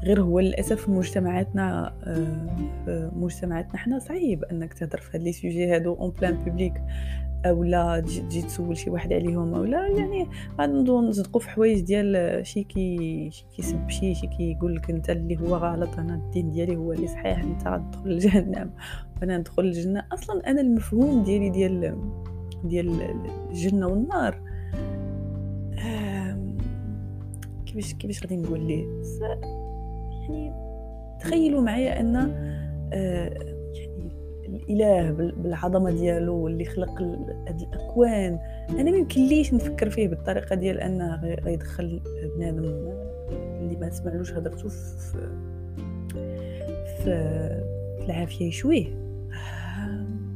غير 0.04 0.22
هو 0.22 0.40
للأسف 0.40 0.90
مجتمعاتنا 0.90 1.94
آه، 2.04 2.48
في 2.86 3.12
مجتمعاتنا 3.16 3.78
حنا 3.78 4.00
صعيب 4.00 4.44
إنك 4.44 4.74
تهضر 4.74 4.98
في 4.98 5.18
هاد 5.18 5.24
les 5.24 5.32
sujets 5.32 5.76
هادو 5.76 5.94
en 5.94 6.14
plein 6.22 6.34
public 6.34 6.74
اولا 7.46 8.00
تجي 8.00 8.42
تسول 8.42 8.78
شي 8.78 8.90
واحد 8.90 9.14
عليهم 9.14 9.54
اولا 9.54 9.88
يعني 9.88 10.28
غنوضو 10.62 11.02
نصدقوا 11.02 11.42
في 11.42 11.50
حوايج 11.50 11.82
ديال 11.82 12.46
شي 12.46 12.64
كي 12.64 13.30
شي 13.32 13.46
كيسب 13.56 13.90
شي 13.90 14.16
شي 14.16 14.28
كيقول 14.28 14.76
لك 14.76 14.90
أنت 14.90 15.10
اللي 15.10 15.40
هو 15.42 15.56
غلط 15.56 16.00
أنا 16.00 16.16
الدين 16.16 16.52
ديالي 16.52 16.76
هو 16.76 16.92
اللي 16.92 17.08
صحيح 17.08 17.44
أنت 17.44 17.68
غتدخل 17.68 18.10
لجهنم. 18.10 18.72
وأنا 19.22 19.38
ندخل 19.38 19.64
الجنة. 19.64 20.04
أصلا 20.14 20.50
أنا 20.50 20.62
المفهوم 20.62 21.24
ديالي 21.24 21.50
ديال 21.50 21.98
ديال 22.64 23.02
الجنة 23.50 23.88
والنار 23.88 24.42
كيفاش 27.66 27.94
كيفاش 27.94 28.24
غادي 28.24 28.38
نقول 28.38 28.68
ليه؟ 28.68 28.86
يعني 30.22 30.54
تخيلوا 31.20 31.62
معايا 31.62 32.00
أن 32.00 32.16
آه 32.94 33.51
الإله 34.52 35.12
بالعظمة 35.12 35.92
ديالو 35.92 36.48
اللي 36.48 36.66
خلق 36.66 37.02
هاد 37.48 37.62
الأكوان. 37.62 38.40
أنا 38.70 38.92
ما 38.92 38.98
يمكنليش 38.98 39.54
نفكر 39.54 39.90
فيه 39.90 40.08
بالطريقة 40.08 40.56
ديال 40.56 40.80
انه 40.80 41.16
غيدخل 41.24 42.02
بنادم 42.36 42.64
اللي 43.62 43.76
ما 43.76 43.90
سمعلوش 43.90 44.34
هضرته 44.34 44.70
في 44.70 45.30
في 47.04 48.06
العافية 48.06 48.48
يشويه. 48.48 48.86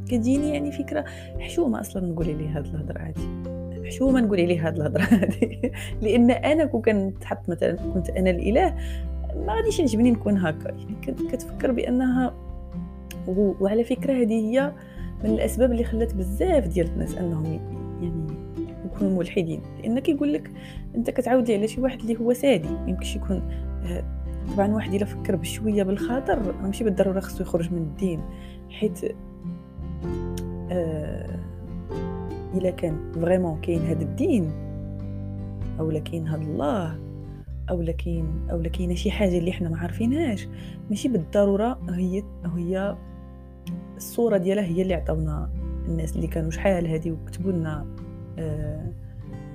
كتجيني 0.08 0.54
يعني 0.54 0.72
فكرة 0.72 1.06
حشومة 1.40 1.80
أصلا 1.80 2.08
نقول 2.08 2.26
ليه 2.26 2.58
هاد 2.58 2.66
الهضرة 2.66 3.00
هادي. 3.00 3.56
حشومة 3.88 4.22
نقول 4.22 4.40
عليه 4.42 4.68
هاد 4.68 4.76
الهضرة 4.76 5.02
هادي. 5.12 5.72
لأن 6.02 6.32
أنا 6.32 6.66
كون 6.66 6.82
كنتحط 6.82 7.50
مثلا 7.50 7.76
كنت 7.94 8.10
أنا 8.10 8.30
الإله 8.30 8.76
ما 9.36 9.54
غاديش 9.54 9.80
يعجبني 9.80 10.12
نكون 10.12 10.38
هكا. 10.38 10.70
يعني 10.70 10.96
كتفكر 11.32 11.72
بأنها 11.72 12.34
وعلى 13.28 13.84
فكرة 13.84 14.14
هذه 14.14 14.34
هي 14.34 14.74
من 15.24 15.30
الأسباب 15.30 15.72
اللي 15.72 15.84
خلات 15.84 16.14
بزاف 16.14 16.68
ديال 16.68 16.88
الناس 16.88 17.18
أنهم 17.18 17.46
يعني 18.02 18.28
يكونوا 18.86 19.18
ملحدين. 19.18 19.62
لأن 19.80 20.00
كيقول 20.00 20.34
لك 20.34 20.52
أنت 20.96 21.10
كتعاودي 21.10 21.56
على 21.56 21.68
شي 21.68 21.82
واحد 21.82 22.00
اللي 22.00 22.20
هو 22.20 22.34
سادي 22.34 22.70
يمكنش 22.88 23.16
يكون 23.16 23.42
آه، 23.86 24.04
طبعا 24.54 24.68
واحد 24.74 24.94
إلا 24.94 25.06
فكر 25.06 25.36
بشوية 25.36 25.84
بالخاطر 25.84 26.56
ماشي 26.62 26.84
بالضرورة 26.84 27.20
خصو 27.20 27.44
يخرج 27.44 27.74
من 27.74 27.78
الدين 27.78 28.22
حيت 28.70 29.00
آه 30.72 31.40
إلا 32.54 32.70
كان 32.70 33.12
vraiment 33.14 33.62
كاين 33.62 33.82
هذا 33.82 34.02
الدين 34.02 34.52
أو 35.80 36.02
كاين 36.06 36.28
هذا 36.28 36.42
الله 36.42 37.00
أو 37.70 37.82
لكاين 37.82 38.48
أو 38.52 38.62
لكاين 38.62 38.96
شي 38.96 39.12
حاجة 39.12 39.38
اللي 39.38 39.52
حنا 39.52 39.70
ما 39.70 39.78
عارفينهاش 39.78 40.48
ماشي 40.90 41.08
بالضرورة 41.08 41.80
هي 41.90 42.24
هي 42.56 42.96
الصورة 43.98 44.38
ديالها 44.38 44.64
هي 44.64 44.82
اللي 44.82 44.94
عطاونا 44.94 45.50
الناس 45.88 46.16
اللي 46.16 46.28
كانوا 46.28 46.52
شحال 46.52 46.88
هادي 46.88 47.12
وكتبوا 47.12 47.52
لنا 47.52 47.86
آه 48.40 48.92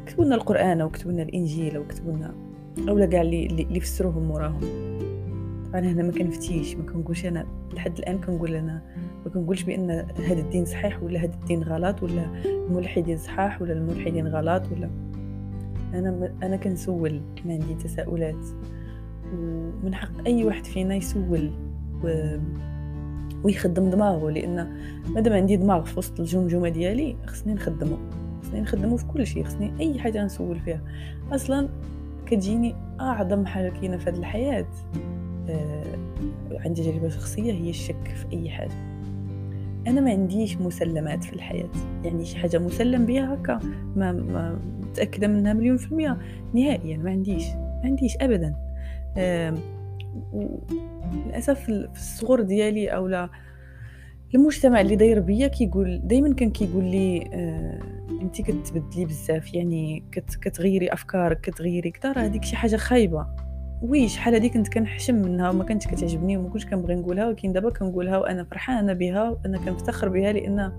كتبوا 0.06 0.24
لنا 0.24 0.34
القرآن 0.34 0.82
وكتبوا 0.82 1.12
لنا 1.12 1.22
الإنجيل 1.22 1.78
وكتبوا 1.78 2.12
لنا 2.12 2.34
اولا 2.88 3.06
كاع 3.06 3.20
اللي 3.20 3.46
اللي 3.46 3.80
فسروهم 3.80 4.22
موراهم 4.22 4.60
أنا 5.74 5.92
هنا 5.92 6.02
ما 6.02 6.12
كنفتيش 6.12 6.76
ما 6.76 6.82
كنقولش 6.82 7.26
أنا 7.26 7.46
لحد 7.72 7.98
الآن 7.98 8.18
كنقول 8.18 8.54
أنا 8.54 8.82
ما 9.24 9.30
كنقولش 9.30 9.62
بأن 9.62 9.90
هذا 10.26 10.40
الدين 10.40 10.64
صحيح 10.64 11.02
ولا 11.02 11.20
هذا 11.20 11.34
الدين 11.34 11.62
غلط 11.62 12.02
ولا 12.02 12.26
الملحدين 12.44 13.18
صحاح 13.18 13.62
ولا 13.62 13.72
الملحدين 13.72 14.28
غلط 14.28 14.62
ولا. 14.72 14.90
أنا 15.94 16.32
أنا 16.42 16.56
كنسول 16.56 17.20
ما 17.44 17.52
عندي 17.52 17.74
تساؤلات. 17.74 18.46
ومن 19.34 19.94
حق 19.94 20.26
أي 20.26 20.44
واحد 20.44 20.64
فينا 20.64 20.94
يسول 20.94 21.50
و... 22.04 22.36
ويخدم 23.44 23.90
دماغه 23.90 24.30
لأن 24.30 24.76
مادام 25.08 25.32
عندي 25.32 25.56
دماغ 25.56 25.84
في 25.84 25.98
وسط 25.98 26.20
الجمجمة 26.20 26.68
ديالي 26.68 27.16
خصني 27.26 27.54
نخدمه 27.54 27.98
خصني 28.42 28.60
نخدمه 28.60 28.96
في 28.96 29.04
كل 29.04 29.26
شيء 29.26 29.44
خصني 29.44 29.72
أي 29.80 29.98
حاجة 29.98 30.24
نسول 30.24 30.60
فيها. 30.60 30.80
أصلا 31.32 31.68
كتجيني 32.26 32.74
أعظم 33.00 33.46
حاجة 33.46 33.68
كاينة 33.68 33.96
في 33.96 34.10
هذه 34.10 34.18
الحياة 34.18 34.66
آه 35.48 35.84
عندي 36.52 36.82
تجربة 36.82 37.08
شخصية 37.08 37.52
هي 37.52 37.70
الشك 37.70 38.14
في 38.14 38.36
أي 38.36 38.50
حاجة. 38.50 38.90
أنا 39.86 40.00
ما 40.00 40.10
عنديش 40.10 40.56
مسلمات 40.56 41.24
في 41.24 41.32
الحياة. 41.32 41.68
يعني 42.04 42.24
شي 42.24 42.36
حاجة 42.36 42.58
مسلم 42.58 43.06
بها 43.06 43.34
هكا 43.34 43.58
ما, 43.96 44.12
ما 44.12 44.58
متأكدة 44.80 45.28
منها 45.28 45.52
مليون 45.52 45.76
في 45.76 45.92
المية. 45.92 46.18
نهائيا 46.54 46.96
ما 46.96 47.10
عنديش 47.10 47.44
ما 47.54 47.82
عنديش 47.84 48.16
ابدا. 48.20 48.54
آه 49.16 49.54
للأسف 51.12 51.60
في 51.60 51.88
الصغر 51.92 52.40
ديالي 52.40 52.88
أو 52.88 53.06
لا 53.06 53.30
المجتمع 54.34 54.80
اللي 54.80 54.96
داير 54.96 55.20
بيا 55.20 55.48
كيقول 55.48 56.00
دائما 56.04 56.34
كان 56.34 56.50
كيقول 56.50 56.84
لي 56.84 57.30
آه 57.32 57.80
انت 58.22 58.42
كتبدلي 58.42 59.04
بزاف 59.04 59.54
يعني 59.54 60.04
كت 60.12 60.34
كتغيري 60.34 60.92
أفكارك 60.92 61.40
كتغيري 61.40 61.90
كثر 61.90 62.18
هذيك 62.18 62.44
شي 62.44 62.56
حاجة 62.56 62.76
خايبة. 62.76 63.26
وي 63.82 64.08
شحال 64.08 64.34
هذيك 64.34 64.54
كنت 64.54 64.68
كنحشم 64.68 65.14
منها 65.14 65.50
وما 65.50 65.64
كانتش 65.64 65.86
كتعجبني 65.86 66.36
وما 66.36 66.48
كنتش 66.48 66.66
كنبغي 66.66 66.94
نقولها 66.94 67.26
ولكن 67.26 67.52
دابا 67.52 67.70
كنقولها 67.70 68.18
وأنا 68.18 68.44
فرحانة 68.44 68.92
بها 68.92 69.30
وأنا 69.30 69.58
كنفتخر 69.58 70.08
بها 70.08 70.32
لأن 70.32 70.72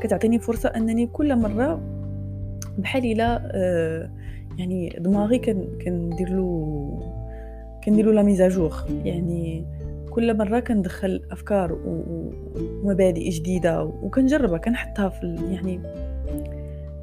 كتعطيني 0.00 0.38
فرصة 0.38 0.68
أنني 0.68 1.06
كل 1.06 1.36
مرة 1.36 1.80
بحال 2.78 3.12
إلا 3.12 3.50
آه 3.54 4.10
يعني 4.58 4.96
دماغي 4.98 5.38
كندير 5.84 6.28
له 6.28 7.23
كنديرو 7.84 8.12
لا 8.12 8.22
ميزاجور 8.22 8.74
يعني 9.04 9.66
كل 10.10 10.36
مرة 10.36 10.60
كندخل 10.60 11.22
أفكار 11.30 11.78
ومبادئ 11.86 13.30
جديدة 13.30 13.84
وكنجربها 13.84 14.58
كنحطها 14.58 15.08
في 15.08 15.36
يعني 15.50 15.80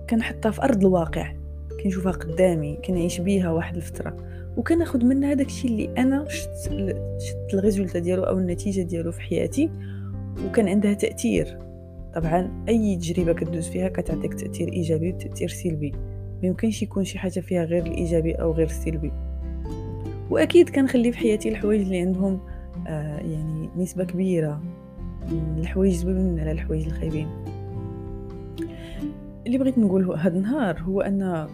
كنحطها 0.10 0.52
في 0.52 0.64
أرض 0.64 0.86
الواقع. 0.86 1.34
كنشوفها 1.84 2.12
قدامي 2.12 2.80
كنعيش 2.86 3.22
بيها 3.22 3.52
واحد 3.52 3.76
الفترة. 3.76 4.18
وكناخد 4.58 5.04
منها 5.04 5.34
داكشي 5.34 5.68
اللي 5.68 5.90
أنا 5.98 6.26
شفت 6.30 6.72
شفت 7.20 7.54
الريزولتا 7.54 8.00
ديالو 8.00 8.24
أو 8.24 8.38
النتيجة 8.38 8.82
ديالو 8.82 9.12
في 9.12 9.22
حياتي. 9.22 9.70
وكان 10.48 10.68
عندها 10.68 10.94
تأثير. 10.94 11.58
طبعا 12.16 12.66
أي 12.70 12.96
تجربة 12.96 13.34
كدوز 13.34 13.68
فيها 13.68 13.90
كتعطيك 13.90 14.34
تأثير 14.34 14.74
إيجابي 14.74 15.10
وتأثير 15.10 15.48
سلبي. 15.48 15.92
ما 16.42 16.48
يمكنش 16.48 16.84
يكون 16.84 17.04
شي 17.04 17.20
حاجة 17.20 17.40
فيها 17.40 17.64
غير 17.64 17.86
الإيجابي 17.86 18.34
أو 18.34 18.52
غير 18.52 18.68
السلبي. 18.68 19.12
وأكيد 20.32 20.70
كنخلي 20.70 21.12
في 21.12 21.18
حياتي 21.18 21.50
الحوايج 21.50 21.82
اللي 21.82 22.00
عندهم 22.00 22.40
آه 22.88 23.18
يعني 23.18 23.70
نسبة 23.78 24.04
كبيرة 24.04 24.62
من 25.32 25.58
الحوايج 25.60 25.94
الزوينين 25.94 26.40
على 26.40 26.52
الحوايج 26.52 26.86
الخايبين. 26.86 27.28
اللي 29.48 29.58
بغيت 29.58 29.78
نقوله 29.78 30.18
هذا 30.18 30.38
النهار 30.38 30.80
هو 30.80 31.02
أن 31.02 31.48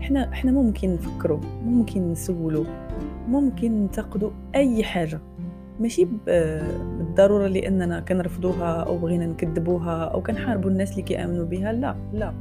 إحنا 0.00 0.32
إحنا 0.32 0.52
ممكن 0.52 0.94
نفكروا 0.94 1.40
ممكن 1.64 2.12
نسولوا 2.12 2.64
ممكن 3.28 3.72
ننتقدوا 3.72 4.30
أي 4.54 4.84
حاجة. 4.84 5.20
ماشي 5.80 6.08
بالضرورة 6.26 7.46
لأننا 7.46 8.00
كنرفضوها 8.00 8.82
أو 8.82 8.98
بغينا 8.98 9.26
نكذبوها 9.26 10.04
أو 10.04 10.22
كنحاربوا 10.22 10.70
الناس 10.70 10.90
اللي 10.90 11.02
كيآمنوا 11.02 11.44
بها 11.44 11.72
لا 11.72 11.96
لا. 12.12 12.34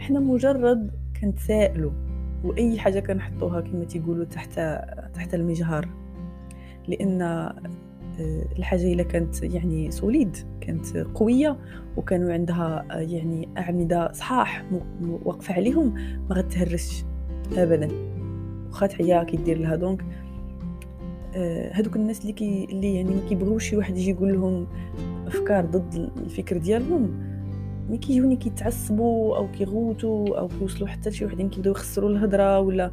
إحنا 0.00 0.20
مجرد 0.20 0.90
كنتسائلوا 1.20 1.90
وأي 2.44 2.78
حاجة 2.78 3.00
كنحطوها 3.00 3.60
كما 3.60 3.84
تيقولوا 3.84 4.24
تحت 4.24 4.60
تحت 5.14 5.34
المجهر. 5.34 5.88
لأن 6.88 7.22
آه، 7.22 7.54
الحاجة 8.58 8.92
إلا 8.92 9.02
كانت 9.02 9.42
يعني 9.42 9.90
solide 9.90 10.36
كانت 10.60 10.96
قوية 10.96 11.56
وكانوا 11.96 12.32
عندها 12.32 12.86
آه، 12.90 12.98
يعني 12.98 13.48
أعمدة 13.58 14.12
صحاح 14.12 14.64
واقفة 15.24 15.54
عليهم 15.54 15.94
ما 16.30 16.34
غتهرسش 16.36 17.04
ابدا. 17.56 17.88
واخا 18.68 18.86
تعيا 18.86 19.24
كيدير 19.24 19.58
لها. 19.58 19.76
donc 19.76 20.04
هذوك 21.72 21.96
الناس 21.96 22.20
اللي 22.20 22.32
كي 22.32 22.64
اللي 22.64 22.94
يعني 22.94 23.14
ما 23.14 23.20
كيبغيوش 23.28 23.68
شي 23.68 23.76
واحد 23.76 23.96
يجي 23.96 24.10
يقول 24.10 24.32
لهم 24.32 24.66
أفكار 25.26 25.64
ضد 25.64 26.10
الفكر 26.16 26.56
ديالهم 26.56 27.33
ملي 27.88 27.98
كيجوني 27.98 28.36
كيتعصبوا 28.36 29.36
أو 29.36 29.50
كيغوتوا 29.50 30.38
أو 30.38 30.48
كيوصلوا 30.48 30.88
حتى 30.88 31.10
لشي 31.10 31.24
وحدين 31.24 31.48
كيبداو 31.48 31.72
يخسروا 31.72 32.10
الهضره 32.10 32.60
ولا 32.60 32.90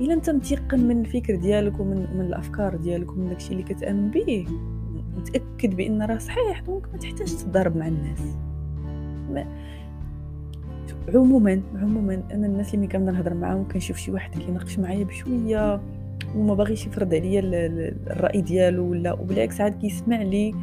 إلا 0.00 0.14
أنت 0.14 0.30
متيقن 0.30 0.80
من 0.80 1.00
الفكر 1.00 1.36
ديالك 1.36 1.80
ومن 1.80 2.06
من 2.14 2.20
الأفكار 2.20 2.76
ديالك 2.76 3.12
ومن 3.12 3.28
داكشي 3.28 3.52
اللي 3.52 3.62
كتأمن 3.62 4.10
به 4.10 4.46
متأكد 5.16 5.76
بأن 5.76 6.02
راه 6.02 6.18
صحيح 6.18 6.60
دونك 6.60 6.86
ما 6.92 6.98
تحتاج 6.98 7.36
تضارب 7.36 7.76
مع 7.76 7.86
الناس. 7.88 8.20
ما 9.30 9.46
عموما 11.14 11.62
عموما 11.74 12.22
أنا 12.32 12.46
الناس 12.46 12.66
اللي 12.68 12.78
ملي 12.78 12.88
كنبدا 12.92 13.12
نهضر 13.12 13.34
معاهم 13.34 13.68
كنشوف 13.68 13.96
شي 13.96 14.10
واحد 14.10 14.38
كيناقش 14.38 14.78
معايا 14.78 15.04
بشوية 15.04 15.80
وما 16.36 16.54
باغيش 16.54 16.86
يفرض 16.86 17.14
عليا 17.14 17.40
الرأي 18.06 18.40
ديالو 18.40 18.90
ولا 18.90 19.12
وبالعكس 19.12 19.60
عاد 19.60 19.74
كيسمع 19.74 20.22
لي 20.22 20.54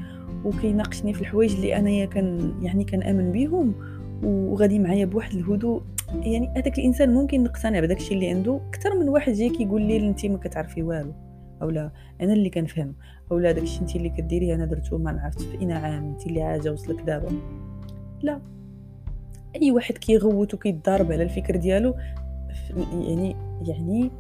وكيناقشني 0.46 1.14
في 1.14 1.22
الحوايج 1.22 1.56
اللي 1.56 1.78
انايا 1.78 2.06
كان 2.06 2.54
يعني 2.62 2.84
كنأمن 2.84 3.32
بهم 3.32 3.76
وغادي 4.24 4.80
معايا 4.80 5.06
بواحد 5.06 5.34
الهدوء. 5.34 5.82
يعني 6.14 6.50
هذاك 6.58 6.80
الإنسان 6.80 7.14
ممكن 7.14 7.44
نقتنع 7.44 7.80
بداك 7.80 7.98
الشيء 7.98 8.14
اللي 8.14 8.30
عنده 8.30 8.60
أكثر 8.70 9.00
من 9.00 9.10
واحد 9.10 9.34
جاي 9.34 9.50
كيقول 9.50 9.82
لي 9.82 9.98
انت 9.98 10.26
ما 10.26 10.38
كتعرفي 10.38 10.84
والو 10.84 11.14
أو 11.62 11.70
لا 11.70 11.92
أنا 12.22 12.34
اللي 12.34 12.50
كنفهم 12.50 12.96
أو 13.32 13.40
لا 13.40 13.52
داك 13.52 13.64
الشيء 13.64 13.82
انت 13.82 13.96
اللي 13.96 14.10
كديري 14.10 14.56
أنا 14.56 14.66
درتو 14.66 14.98
ما 14.98 15.22
عرفت 15.22 15.42
في 15.42 15.74
عام؟ 15.74 16.04
انت 16.04 16.28
اللي 16.28 16.42
عاجة 16.42 16.72
وصلك 16.72 17.02
دابا؟ 17.02 17.30
لا. 18.22 18.42
أي 19.62 19.72
واحد 19.72 19.98
كيغوت 19.98 20.54
وكيتضارب 20.54 21.12
على 21.12 21.24
الفكر 21.24 21.56
ديالو 21.56 21.96
يعني 22.92 23.36
يعني 23.62 24.12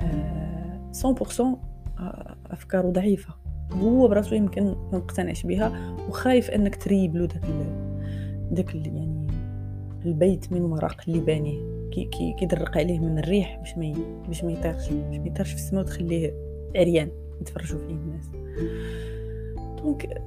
آه 0.00 0.92
100% 0.92 1.40
آه، 1.98 2.36
أفكاره 2.50 2.90
ضعيفة. 2.90 3.39
هو 3.72 4.08
براسو 4.08 4.34
يمكن 4.34 4.64
ما 4.64 4.98
مقتنعش 4.98 5.42
بها 5.42 5.96
وخايف 6.08 6.50
انك 6.50 6.76
تريبلو 6.76 7.24
داك 7.24 7.42
داك 8.50 8.74
يعني 8.74 9.26
البيت 10.06 10.52
من 10.52 10.62
ورق 10.62 10.96
اللي 11.08 11.20
بانيه. 11.20 11.80
كي 11.90 12.04
كي 12.04 12.34
كيدرق 12.38 12.78
عليه 12.78 12.98
من 12.98 13.18
الريح 13.18 13.58
باش 13.58 13.78
ما 13.78 13.94
باش 14.26 14.44
ما 14.44 14.52
يطيرش 14.52 14.88
باش 14.88 15.18
ما 15.18 15.26
يطيرش 15.26 15.50
في 15.50 15.56
السماء 15.56 15.82
وتخليه 15.82 16.34
عريان 16.76 17.10
يتفرجوا 17.40 17.78
فيه 17.78 17.94
الناس. 17.94 18.24
donc 19.82 20.22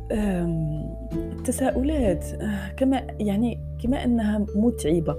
التساؤلات 1.14 2.26
آه، 2.26 2.70
كما 2.78 3.08
يعني 3.20 3.60
كما 3.84 4.04
أنها 4.04 4.46
متعبة. 4.56 5.18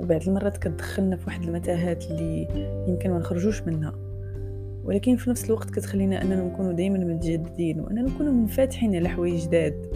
وبعض 0.00 0.28
المرات 0.28 0.56
كتدخلنا 0.56 1.16
في 1.16 1.24
واحد 1.26 1.42
المتاهات 1.42 2.10
اللي 2.10 2.48
يمكن 2.88 3.10
ما 3.10 3.18
نخرجوش 3.18 3.62
منها. 3.62 4.09
ولكن 4.90 5.16
في 5.16 5.30
نفس 5.30 5.44
الوقت 5.44 5.70
كتخلينا 5.70 6.22
أننا 6.22 6.44
نكونوا 6.44 6.72
دائما 6.72 6.98
متجددين 6.98 7.80
وأننا 7.80 8.02
نكونوا 8.02 8.32
منفتحين 8.32 8.96
على 8.96 9.08
حوايج 9.08 9.46
جداد. 9.46 9.86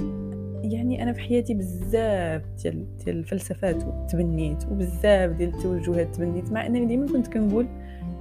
يعني 0.63 1.03
أنا 1.03 1.13
في 1.13 1.21
حياتي 1.21 1.55
بزاف 1.55 2.43
ديال 2.63 2.97
ديال 3.05 3.17
الفلسفات 3.17 3.83
تبنيت 4.11 4.65
وبزاف 4.71 5.31
ديال 5.31 5.55
التوجهات 5.55 6.15
تبنيت 6.15 6.53
مع 6.53 6.67
أنني 6.67 6.87
ديما 6.87 7.07
كنت 7.07 7.27
كنقول 7.27 7.67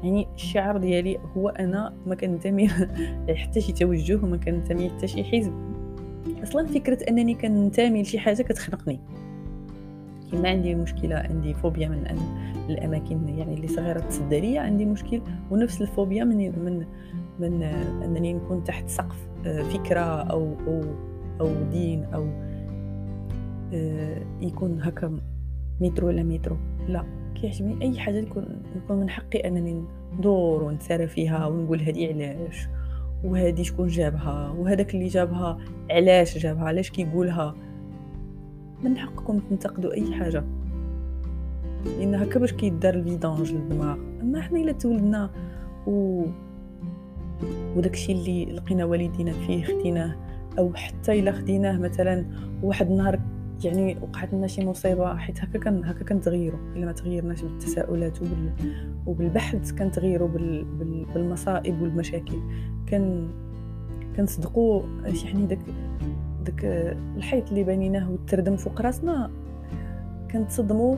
يعني 0.04 0.28
الشعار 0.36 0.78
ديالي 0.78 1.18
هو 1.38 1.50
أنا 1.50 1.94
ما 2.06 2.16
كنتمي 2.16 2.70
حتى 3.42 3.62
شي 3.62 3.74
توجه 3.74 4.16
وما 4.24 4.38
كنتمي 4.38 4.90
حتى 4.90 5.08
شي 5.08 5.24
حزب. 5.24 5.54
أصلا 6.44 6.68
فكرة 6.68 7.10
أنني 7.10 7.34
كنتمي 7.34 8.02
لشي 8.02 8.20
حاجة 8.20 8.42
كتخنقني. 8.42 9.00
ما 10.38 10.50
عندي 10.50 10.76
مشكلة 10.76 11.15
عندي 11.15 11.54
فوبيا 11.54 11.88
من 11.88 12.08
أن 12.08 12.17
الأماكن 12.69 13.30
يعني 13.30 13.54
اللي 13.54 13.67
صغيرة 13.67 14.04
ليا 14.32 14.62
عندي 14.62 14.86
مشكل. 14.86 15.22
ونفس 15.52 15.82
الفوبيا 15.82 16.24
من 16.24 16.38
من 16.38 16.86
من 17.39 17.63
أنني 18.04 18.34
نكون 18.34 18.63
تحت 18.63 18.89
سقف 18.89 19.28
آه، 19.46 19.62
فكرة 19.62 20.00
أو 20.02 20.56
أو 20.67 20.82
أو 21.41 21.63
دين 21.72 22.04
أو 22.04 22.28
آه، 23.74 24.22
يكون 24.41 24.82
هكا 24.82 25.19
مترو 25.82 26.08
ولا 26.08 26.24
مترو. 26.24 26.58
لا 26.88 27.04
كيعجبني 27.36 27.82
أي 27.82 28.00
حاجة 28.00 28.17
يكون 28.17 28.46
يكون 28.76 28.98
من 28.98 29.10
حقي 29.10 29.39
أنني 29.39 29.84
ندور 30.17 30.63
ونتسارى 30.63 31.08
فيها 31.08 31.48
ونقول 31.48 31.82
هذه 31.82 32.08
علاش؟ 32.08 32.67
وهذه 33.24 33.62
شكون 33.62 33.88
جابها؟ 33.88 34.50
وهذاك 34.58 34.96
اللي 34.96 35.08
جابها 35.08 35.58
علاش 35.89 36.38
جابها؟ 36.38 36.63
علاش 36.63 36.89
كيقولها؟ 36.89 37.56
من 38.84 38.98
حقكم 38.98 39.39
تنتقدوا 39.39 39.93
أي 39.93 40.13
حاجة. 40.13 40.43
لأن 41.86 42.15
هكا 42.15 42.39
باش 42.39 42.54
كيدار 42.54 42.93
الفيدانج 42.93 43.54
للدماغ. 43.54 43.98
أما 44.22 44.41
حنا 44.41 44.60
إلا 44.60 44.72
تولدنا 44.72 45.30
و 45.88 46.26
وداكشي 47.76 48.12
اللي 48.12 48.46
لقينا 48.46 48.86
والدينا 48.86 49.32
فيه 49.32 49.63
خديناه 49.63 50.15
أو 50.58 50.74
حتى 50.74 51.19
إلا 51.19 51.32
خديناه 51.32 51.78
مثلا 51.78 52.26
واحد 52.63 52.91
النهار 52.91 53.19
يعني 53.63 53.98
وقعت 54.02 54.34
لنا 54.34 54.48
شي 54.48 54.65
مصيبة 54.65 55.15
حيت 55.15 55.43
هكا 55.43 55.60
كان 55.60 55.84
هكا 55.84 56.06
كنتغيروا 56.06 56.60
إلا 56.76 56.86
ما 56.86 56.91
تغيرناش 56.91 57.41
بالتساؤلات 57.41 58.22
وبال 58.22 58.52
وبالبحث 59.06 59.72
كنتغيروا 59.72 60.28
بال... 60.28 60.65
بال... 60.65 61.06
بالمصائب 61.13 61.82
والمشاكل. 61.82 62.38
كان 62.88 63.28
كنصدقوا 64.15 64.82
يعني 65.26 65.46
داك 65.46 65.60
داك 66.44 66.66
الحيط 67.18 67.50
اللي 67.50 67.64
بانيناه 67.64 68.12
والتردم 68.12 68.56
فوق 68.56 68.82
راسنا 68.82 69.32
كنتصدموا 70.32 70.96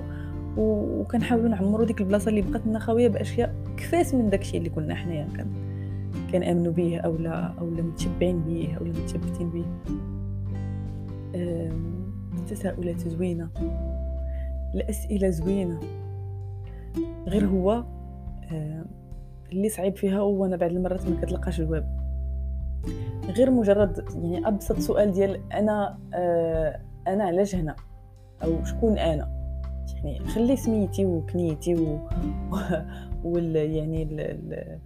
وكنحاولوا 0.58 1.50
نعمروا 1.50 1.86
ديك 1.86 2.02
البلاصة 2.02 2.30
اللي 2.30 2.42
بقات 2.42 2.68
لنا 2.68 2.80
خاويه 2.80 3.08
بأشياء 3.08 3.56
كفاس 3.78 4.14
من 4.14 4.30
داكشي 4.30 4.58
اللي 4.58 4.70
كنا 4.70 4.96
حنايا. 4.96 5.28
كان 5.38 5.48
كنامنوا 6.32 6.72
به 6.72 6.98
أو 6.98 7.16
لا 7.16 7.54
أو 7.60 7.70
لا 7.70 7.82
متشبعين 7.82 8.40
به 8.40 8.78
أو 8.80 8.86
لا 8.86 8.92
متشبتين 8.92 9.50
به 9.50 9.66
تساؤلات 12.48 13.00
زوينة. 13.00 13.50
الأسئلة 14.76 15.30
زوينة. 15.30 15.80
غير 17.28 17.46
هو 17.46 17.84
اللي 19.52 19.70
صعيب 19.70 19.96
فيها 19.96 20.20
هو 20.20 20.46
أنا 20.46 20.56
بعد 20.56 20.72
المرات 20.72 21.10
ما 21.10 21.22
كتلقاش 21.22 21.62
جواب 21.62 22.05
غير 23.30 23.52
مجرد 23.52 24.06
يعني 24.15 24.48
أبسط 24.48 24.80
سؤال 24.80 25.12
ديال 25.12 25.39
أنا 25.54 25.98
آه 26.13 26.80
أنا 27.08 27.24
علاش 27.24 27.56
هنا؟ 27.56 27.76
أو 28.43 28.63
شكون 28.63 28.98
أنا؟ 28.98 29.36
يعني 30.04 30.19
خلي 30.19 30.56
سميتي 30.56 31.06
وكنيتي 31.06 31.76
و... 31.76 32.00
وال 33.26 33.56
يعني 33.56 34.04
ال... 34.04 34.80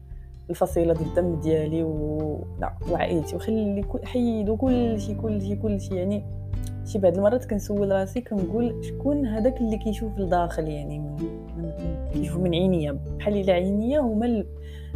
الفصيلة 0.50 0.94
ديال 0.94 1.08
الدم 1.08 1.40
ديالي 1.40 1.84
و 1.84 2.44
لا 2.60 2.76
وعائلتي. 2.92 3.36
وخلي 3.36 3.86
حيدوا 4.04 4.58
كل 4.58 5.02
شيء 5.02 5.16
كل 5.16 5.42
شيء 5.42 5.56
كل 5.56 5.82
شيء 5.82 5.94
يعني 5.94 6.24
شي 6.86 7.00
بعض 7.00 7.18
المرات 7.18 7.46
كنسول 7.46 7.92
راسي 7.92 8.22
كنقول 8.22 8.86
شكون 8.86 9.26
هذاك 9.26 9.62
اللي 9.62 9.78
كيشوف 9.78 10.20
لداخل 10.20 10.68
يعني 10.68 11.00
من, 11.00 11.16
من 11.58 11.72
كيشوف 12.14 12.38
من 12.38 12.56
عينيا. 12.56 13.00
بحال 13.18 13.38
إلا 13.38 13.54
عينيا 13.54 14.00
هما 14.00 14.44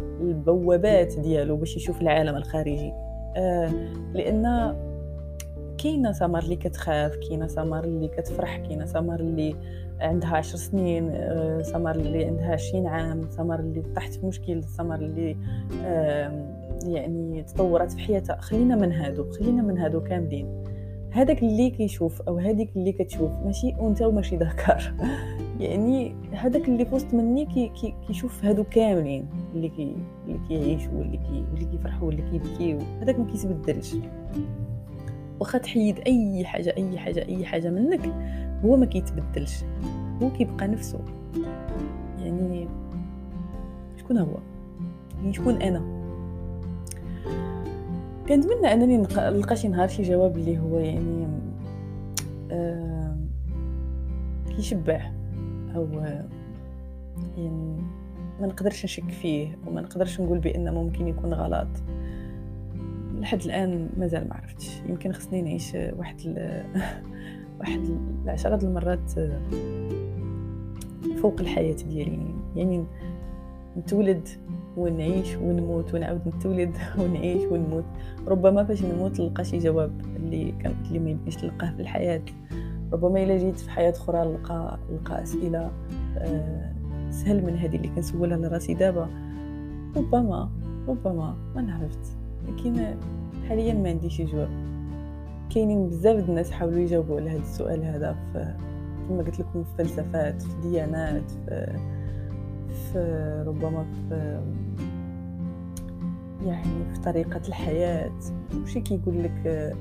البوابات 0.00 1.18
ديالو 1.18 1.56
باش 1.56 1.76
يشوف 1.76 2.02
العالم 2.02 2.36
الخارجي. 2.36 2.92
آه 3.36 3.70
لأن 4.14 4.74
كاينة 5.78 6.12
سمر 6.12 6.38
اللي 6.42 6.56
كتخاف 6.56 7.16
كاينة 7.16 7.46
سمر 7.46 7.84
اللي 7.84 8.08
كتفرح 8.08 8.56
كاينة 8.56 8.84
سمر 8.84 9.20
اللي 9.20 9.56
عندها 10.00 10.36
عشر 10.36 10.56
سنين 10.56 11.10
آه 11.14 11.62
سمر 11.62 11.96
اللي 11.96 12.24
عندها 12.24 12.52
عشرين 12.52 12.86
عام 12.86 13.30
سمر 13.30 13.60
اللي 13.60 13.82
طاحت 13.94 14.14
في 14.14 14.26
مشكل 14.26 14.64
سمر 14.64 14.94
اللي 14.94 15.36
آه 15.84 16.54
يعني 16.86 17.42
تطورت 17.42 17.92
في 17.92 17.98
حياتها. 17.98 18.40
خلينا 18.40 18.76
من 18.76 18.92
هادو 18.92 19.30
خلينا 19.30 19.62
من 19.62 19.78
هادو 19.78 20.00
كاملين. 20.00 20.64
هذاك 21.10 21.42
اللي 21.42 21.70
كيشوف 21.70 22.22
أو 22.22 22.38
هذيك 22.38 22.70
اللي 22.76 22.92
كتشوف 22.92 23.30
ماشي 23.44 23.74
أنثى 23.80 24.04
وماشي 24.04 24.36
ذكر. 24.36 24.94
يعني 25.60 26.14
هذاك 26.32 26.68
اللي 26.68 26.84
في 26.84 26.94
وسط 26.94 27.14
مني 27.14 27.46
كي 27.46 27.68
كي 27.68 27.94
كيشوف 28.06 28.44
هادو 28.44 28.64
كاملين 28.64 29.26
اللي 29.54 29.68
كي 29.68 29.96
اللي 30.26 30.40
كيعيشوا 30.48 30.92
واللي 30.92 31.16
كي 31.16 31.44
واللي 31.50 31.64
كيفرحوا 31.64 32.06
واللي 32.06 32.22
كيبكيو. 32.30 32.78
هذاك 33.00 33.18
ما 33.18 33.26
كيتبدلش 33.26 33.96
واخا 35.40 35.58
تحيد 35.58 35.98
أي 36.06 36.44
حاجة 36.44 36.74
أي 36.76 36.98
حاجة 36.98 37.28
أي 37.28 37.44
حاجة 37.44 37.70
منك 37.70 38.14
هو 38.64 38.76
ما 38.76 38.86
كيتبدلش. 38.86 39.64
هو 40.22 40.30
كيبقى 40.30 40.68
نفسه. 40.68 41.00
يعني 42.18 42.68
شكون 43.96 44.18
هو؟ 44.18 44.36
يعني 45.16 45.32
شكون 45.32 45.62
أنا؟ 45.62 45.82
كنتمنى 48.28 48.72
أنني 48.72 48.96
نلقى 48.96 49.56
شي 49.56 49.68
نهار 49.68 49.88
شي 49.88 50.02
جواب 50.02 50.36
اللي 50.36 50.58
هو 50.58 50.78
يعني 50.78 51.26
آه 52.50 53.16
كيشبع. 54.56 55.10
أو 55.76 55.86
يعني 57.36 57.82
ما 58.40 58.46
نقدرش 58.46 58.84
نشك 58.84 59.10
فيه 59.10 59.58
وما 59.66 59.80
نقدرش 59.80 60.20
نقول 60.20 60.38
بان 60.38 60.74
ممكن 60.74 61.08
يكون 61.08 61.34
غلط. 61.34 61.68
لحد 63.20 63.42
الآن 63.42 63.88
مازال 63.96 64.28
ما 64.28 64.34
عرفتش. 64.34 64.80
يمكن 64.88 65.12
خصني 65.12 65.42
نعيش 65.42 65.74
واحد 65.74 66.16
ال... 66.24 66.64
واحد 67.60 67.80
العشرات 68.24 68.64
المرات 68.64 69.12
فوق 71.22 71.40
الحياة 71.40 71.76
ديالي. 71.88 72.34
يعني 72.56 72.84
نتولد 73.76 74.28
ونعيش 74.76 75.36
ونموت 75.36 75.94
ونعاود 75.94 76.28
نتولد 76.28 76.76
ونعيش 77.00 77.42
ونموت. 77.42 77.84
ربما 78.26 78.64
فاش 78.64 78.82
نموت 78.82 79.20
نلقى 79.20 79.44
شي 79.44 79.58
جواب 79.58 80.00
اللي 80.16 80.52
كان 80.52 80.74
اللي 80.86 80.98
ما 80.98 81.10
يمكنش 81.10 81.36
تلقاه 81.36 81.70
في 81.76 81.82
الحياة. 81.82 82.22
ربما 82.92 83.22
إلا 83.22 83.38
جيت 83.38 83.56
في 83.56 83.70
حياة 83.70 83.90
أخرى 83.90 84.28
نلقى 84.28 84.78
نلقى 84.92 85.22
أسئلة 85.22 85.70
أه 86.18 86.72
سهل 87.10 87.44
من 87.44 87.56
هذه 87.56 87.76
اللي 87.76 87.88
كنسولها 87.88 88.36
لراسي 88.36 88.74
دابا. 88.74 89.08
ربما 89.96 90.50
ربما 90.88 91.36
ما 91.54 91.62
نعرفت. 91.62 92.16
لكن 92.48 92.96
حاليا 93.48 93.74
ما 93.74 93.88
عنديش 93.88 94.22
جواب. 94.22 94.48
كاينين 95.50 95.88
بزاف 95.88 96.28
الناس 96.28 96.50
حاولوا 96.50 96.78
يجاوبوا 96.78 97.20
على 97.20 97.30
هذا 97.30 97.38
السؤال 97.38 97.84
هذا 97.84 98.16
في 98.32 98.54
كما 99.08 99.22
قلت 99.22 99.40
لكم 99.40 99.64
في 99.64 99.70
فلسفات 99.78 100.42
في 100.42 100.60
ديانات 100.62 101.30
في 101.30 101.78
في 102.68 103.44
ربما 103.46 103.84
في 104.08 104.40
يعني 106.46 106.94
في 106.94 107.00
طريقة 107.04 107.40
الحياة. 107.48 108.12
وشي 108.62 108.80
كيقول 108.80 109.24
لك 109.24 109.42
آه، 109.46 109.74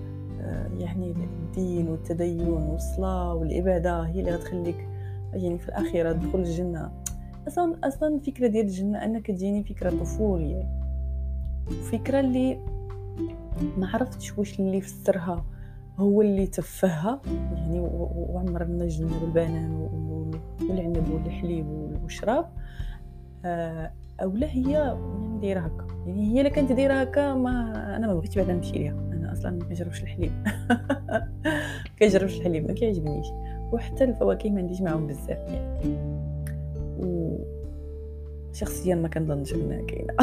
يعني 0.78 1.12
الدين 1.12 1.88
والتدين 1.88 2.48
والصلاة 2.48 3.34
والعبادة 3.34 4.02
هي 4.02 4.20
اللي 4.20 4.32
غتخليك 4.32 4.88
يعني 5.34 5.58
في 5.60 5.70
الأخيرة 5.70 6.12
تدخل 6.12 6.40
الجنة. 6.40 6.92
أصلا 7.48 7.76
أصلا 7.84 8.16
الفكرة 8.16 8.48
ديال 8.48 8.66
الجنة 8.66 9.04
أنا 9.04 9.20
كتجيني 9.20 9.64
فكرة 9.64 9.90
طفولية. 9.90 10.68
فكرة 11.92 12.20
اللي 12.20 12.60
ما 13.78 13.88
عرفتش 13.94 14.38
واش 14.38 14.60
اللي 14.60 14.82
فسرها 14.82 15.46
هو 15.98 16.22
اللي 16.22 16.48
تفهها. 16.48 17.22
يعني 17.54 17.80
وعمرنا 17.80 18.84
الجنة 18.84 19.20
بالبنان 19.20 19.90
والعنب 20.62 21.10
والحليب 21.12 21.68
والشراب. 22.04 22.50
آه، 23.46 23.92
أو 24.24 24.32
لا 24.32 24.48
هي 24.48 24.72
يعني 24.72 25.40
دايرة 25.42 25.60
هكا. 25.60 25.88
يعني 26.08 26.34
هي 26.34 26.42
إلا 26.42 26.50
كانت 26.50 26.72
دايرة 26.72 26.94
هكا 26.94 27.34
ما 27.34 27.74
أنا 27.96 28.08
ما 28.08 28.14
بغيتش 28.14 28.36
بعدا 28.38 28.54
نمشي 28.54 28.72
ليها. 28.72 29.13
أصلا 29.44 29.58
ما 29.58 29.66
كنجربش 29.66 30.04
الحليب. 30.04 30.32
كنجربش 32.00 32.38
الحليب 32.38 32.68
ما 32.68 32.74
كيعجبنيش. 32.74 33.28
وحتى 33.72 34.04
الفواكه 34.04 34.50
ما 34.50 34.60
عنديش 34.60 34.82
معاهم 34.82 35.08
بزاف 35.08 35.50
يعني. 35.50 35.98
و 37.00 37.38
شخصيا 38.54 38.96
ما 38.96 39.08
كنظنش 39.08 39.54
أنها 39.54 39.82
كاينة. 39.82 40.14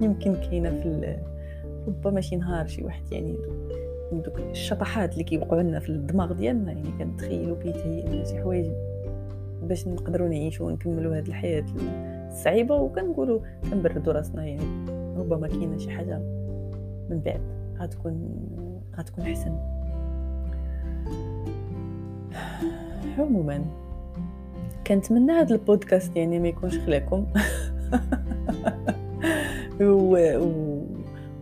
يمكن 0.02 0.34
كاينة 0.34 0.70
في 0.70 1.16
ربما 1.88 2.20
شي 2.20 2.36
نهار 2.36 2.66
شي 2.66 2.84
واحد 2.84 3.12
يعني 3.12 3.36
دوك 4.12 4.38
الشطحات 4.38 5.12
اللي 5.12 5.24
كيوقعوا 5.24 5.62
لنا 5.62 5.78
في 5.78 5.88
الدماغ 5.88 6.32
ديالنا 6.32 6.72
يعني 6.72 6.90
كنتخيلوا 6.98 7.56
كيتهيئ 7.62 8.06
لنا 8.06 8.24
شي 8.24 8.38
حوايج 8.38 8.66
باش 9.62 9.88
نقدروا 9.88 10.28
نعيشوا 10.28 10.66
ونكملوا 10.66 11.18
هذه 11.18 11.28
الحياة 11.28 11.64
الصعيبة. 12.26 12.76
وكنقولوا 12.76 13.40
كنبردوا 13.70 14.12
راسنا 14.12 14.46
يعني. 14.46 14.86
ربما 15.16 15.48
كاينة 15.48 15.78
شي 15.78 15.90
حاجة 15.90 16.35
من 17.10 17.20
بعد. 17.20 17.40
غتكون 17.80 18.28
غتكون 18.98 19.24
أحسن. 19.24 19.58
عموما 23.18 23.64
كنتمنى 24.86 25.32
هذا 25.32 25.54
البودكاست 25.54 26.16
يعني 26.16 26.38
ما 26.38 26.48
يكونش 26.48 26.78
خلاكم. 26.78 27.26
و... 29.80 30.38
و... 30.38 30.82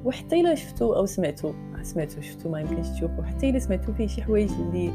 وحتى 0.04 0.40
إلا 0.40 0.54
شفتوا 0.54 0.96
أو 0.96 1.06
سمعتوا 1.06 1.52
سمعتوا 1.82 2.22
شفتوا 2.22 2.50
ما 2.50 2.60
يمكنش 2.60 2.88
تشوفوا 2.88 3.24
حتى 3.24 3.50
إلا 3.50 3.58
سمعتوا 3.58 3.94
فيه 3.94 4.06
شي 4.06 4.22
حوايج 4.22 4.50
اللي 4.52 4.90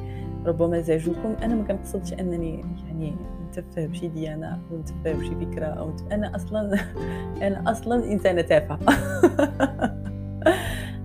ربما 0.46 0.82
زعجوكم. 0.82 1.36
أنا 1.44 1.56
ما 1.56 1.64
كنقصدش 1.64 2.14
أنني 2.14 2.66
يعني 2.88 3.16
نتفه 3.50 3.86
بشي 3.86 4.08
ديانة 4.08 4.60
ونتفه 4.72 5.14
بشي 5.14 5.36
فكرة 5.36 5.66
أو 5.66 5.92
أنا 6.12 6.36
أصلا 6.36 6.80
أنا 7.48 7.72
أصلا 7.72 8.12
إنسانة 8.12 8.42
تافهة. 8.42 8.80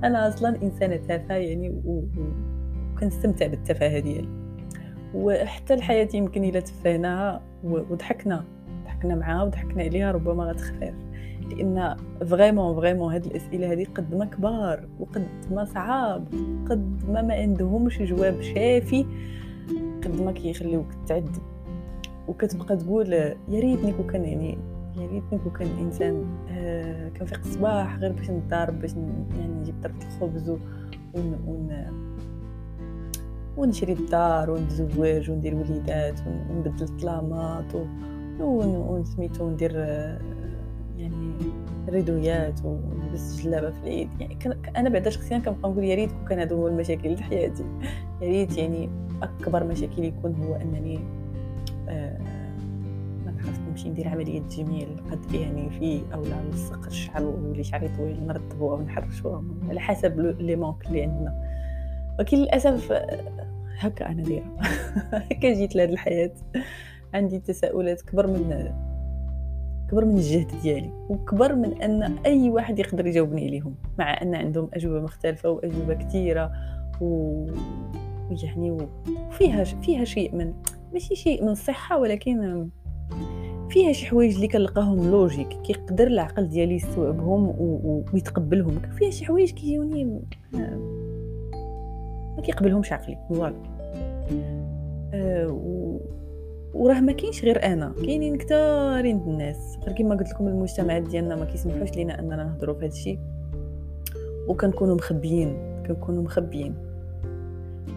أنا 0.04 0.28
أصلا 0.28 0.62
إنسانة 0.62 0.96
تافهة 0.96 1.34
يعني 1.36 1.82
وكنستمتع 2.94 3.46
بالتفاهة 3.46 3.98
ديالي. 3.98 4.28
وحتى 5.14 5.74
الحياة 5.74 6.08
يمكن 6.14 6.44
إلا 6.44 6.60
تفهناها 6.60 7.42
وضحكنا 7.64 8.44
ضحكنا 8.84 9.14
معاها 9.14 9.42
وضحكنا 9.42 9.82
عليها 9.82 10.12
ربما 10.12 10.44
غتخفف 10.44 10.94
لأن 11.50 11.96
vraiment 12.26 12.74
vraiment 12.74 13.12
هاد 13.12 13.26
الأسئلة 13.26 13.72
هذه 13.72 13.86
قد 13.94 14.14
ما 14.14 14.24
كبار 14.24 14.88
وقد 15.00 15.26
ما 15.50 15.64
صعاب 15.64 16.26
قد 16.70 17.10
ما 17.10 17.22
ما 17.22 17.34
عندهمش 17.34 18.02
جواب 18.02 18.42
شافي 18.42 19.06
قد 20.04 20.20
ما 20.20 20.32
كيخليوك 20.32 20.86
تعذب 21.06 21.42
وكتبقى 22.28 22.76
تقول 22.76 23.12
يا 23.12 23.36
ريتني 23.48 23.92
كون 23.92 24.06
كان 24.06 24.56
يا 24.96 25.06
ريتني 25.06 25.38
كون 25.38 25.52
كان 25.58 25.68
الإنسان 25.68 26.24
آه 26.48 27.08
كنفيق 27.08 27.38
الصباح 27.38 27.96
غير 27.96 28.12
باش 28.12 28.30
ندار 28.30 28.70
باش 28.70 28.92
يعني 29.38 29.52
نجيب 29.60 29.74
طرف 29.82 29.94
الخبز 30.06 30.50
ون 30.50 30.60
ون 31.46 31.84
ونشري 33.56 33.92
الدار 33.92 34.50
ونتزوج 34.50 35.30
وندير 35.30 35.54
وليدات 35.54 36.20
ونبدل 36.26 36.84
الطلامات 36.84 37.72
ونسميتو 38.40 39.50
ندير 39.50 39.72
آه، 39.74 40.18
يعني 40.98 41.34
ريدويات 41.88 42.60
ونلبس 42.64 43.42
جلابة 43.42 43.70
في 43.70 43.78
العيد. 43.82 44.08
يعني 44.20 44.34
كان 44.34 44.56
أنا 44.76 44.88
بعدا 44.88 45.10
شخصيا 45.10 45.38
كنبقى 45.38 45.70
نقول 45.70 45.84
يا 45.84 45.94
ريت 45.94 46.10
كان 46.28 46.38
هادو 46.38 46.56
هما 46.56 46.68
المشاكل 46.68 47.08
اللي 47.08 47.22
حياتي. 47.22 47.64
يا 48.22 48.28
ريت 48.28 48.58
يعني 48.58 48.88
أكبر 49.22 49.64
مشاكل 49.64 50.04
يكون 50.04 50.34
هو 50.34 50.54
أنني 50.54 50.98
آه 51.88 52.18
نمشي 53.84 53.90
ندير 53.90 54.08
عملية 54.08 54.40
تجميل 54.40 54.88
قد 55.10 55.34
يعني 55.34 55.70
في 55.70 56.02
أو 56.14 56.22
لا 56.22 56.42
نلصق 56.42 56.86
الشعر 56.86 57.24
ويولي 57.24 57.64
شعري 57.64 57.88
طويل 57.88 58.26
نرطبو 58.26 58.70
أو 58.70 58.82
نحرشو 58.82 59.40
على 59.68 59.80
حسب 59.80 60.20
لي 60.20 60.56
مونك 60.56 60.86
اللي 60.86 61.02
عندنا. 61.02 61.34
ولكن 62.18 62.36
للأسف 62.36 62.92
هكا 63.78 64.08
أنا 64.08 64.22
دايرة. 64.22 64.56
هكا 65.30 65.54
جيت 65.54 65.76
لهاد 65.76 65.90
الحياة. 65.90 66.32
عندي 67.14 67.38
تساؤلات 67.38 68.02
كبر 68.02 68.26
من 68.26 68.72
كبر 69.90 70.04
من 70.04 70.16
الجهد 70.16 70.50
ديالي 70.62 70.90
وكبر 71.08 71.54
من 71.54 71.82
أن 71.82 72.18
أي 72.26 72.50
واحد 72.50 72.78
يقدر 72.78 73.06
يجاوبني 73.06 73.46
عليهم 73.46 73.74
مع 73.98 74.22
أن 74.22 74.34
عندهم 74.34 74.70
أجوبة 74.74 75.00
مختلفة 75.00 75.50
وأجوبة 75.50 75.94
كثيره 75.94 76.52
و 77.00 77.46
يعني 78.30 78.76
وفيها 79.28 79.64
فيها 79.64 80.04
شيء 80.04 80.34
من 80.34 80.54
ماشي 80.92 81.16
شيء 81.16 81.42
من 81.42 81.48
الصحه 81.48 81.98
ولكن 81.98 82.68
فيها 83.74 83.92
شي 83.92 84.06
حوايج 84.06 84.34
اللي 84.34 84.48
كنلقاهم 84.48 85.10
لوجيك 85.10 85.48
كيقدر 85.48 86.06
العقل 86.06 86.48
ديالي 86.48 86.74
يستوعبهم 86.74 87.54
ويتقبلهم. 88.12 88.78
فيها 88.98 89.10
شي 89.10 89.24
حوايج 89.24 89.50
كيجوني 89.50 90.04
ما 92.36 92.42
كيقبلهمش 92.42 92.92
عقلي. 92.92 93.18
فوالا. 93.28 93.56
أه 95.14 95.58
وراه 96.74 97.00
ما 97.00 97.12
كاينش 97.12 97.44
غير 97.44 97.64
أنا. 97.64 97.94
كاينين 98.04 98.36
كثارين 98.36 99.16
الناس. 99.16 99.78
غير 99.86 99.96
كما 99.96 100.14
قلت 100.14 100.30
لكم 100.30 100.48
المجتمعات 100.48 101.02
ديالنا 101.02 101.36
ما 101.36 101.44
كيسمحوش 101.44 101.90
لينا 101.90 102.18
أننا 102.18 102.44
نهضروا 102.44 102.74
في 102.74 102.80
هذا 102.80 102.92
الشيء 102.92 103.18
وكنكونوا 104.48 104.94
مخبيين 104.94 105.56
كنكونوا 105.86 106.22
مخبيين. 106.22 106.74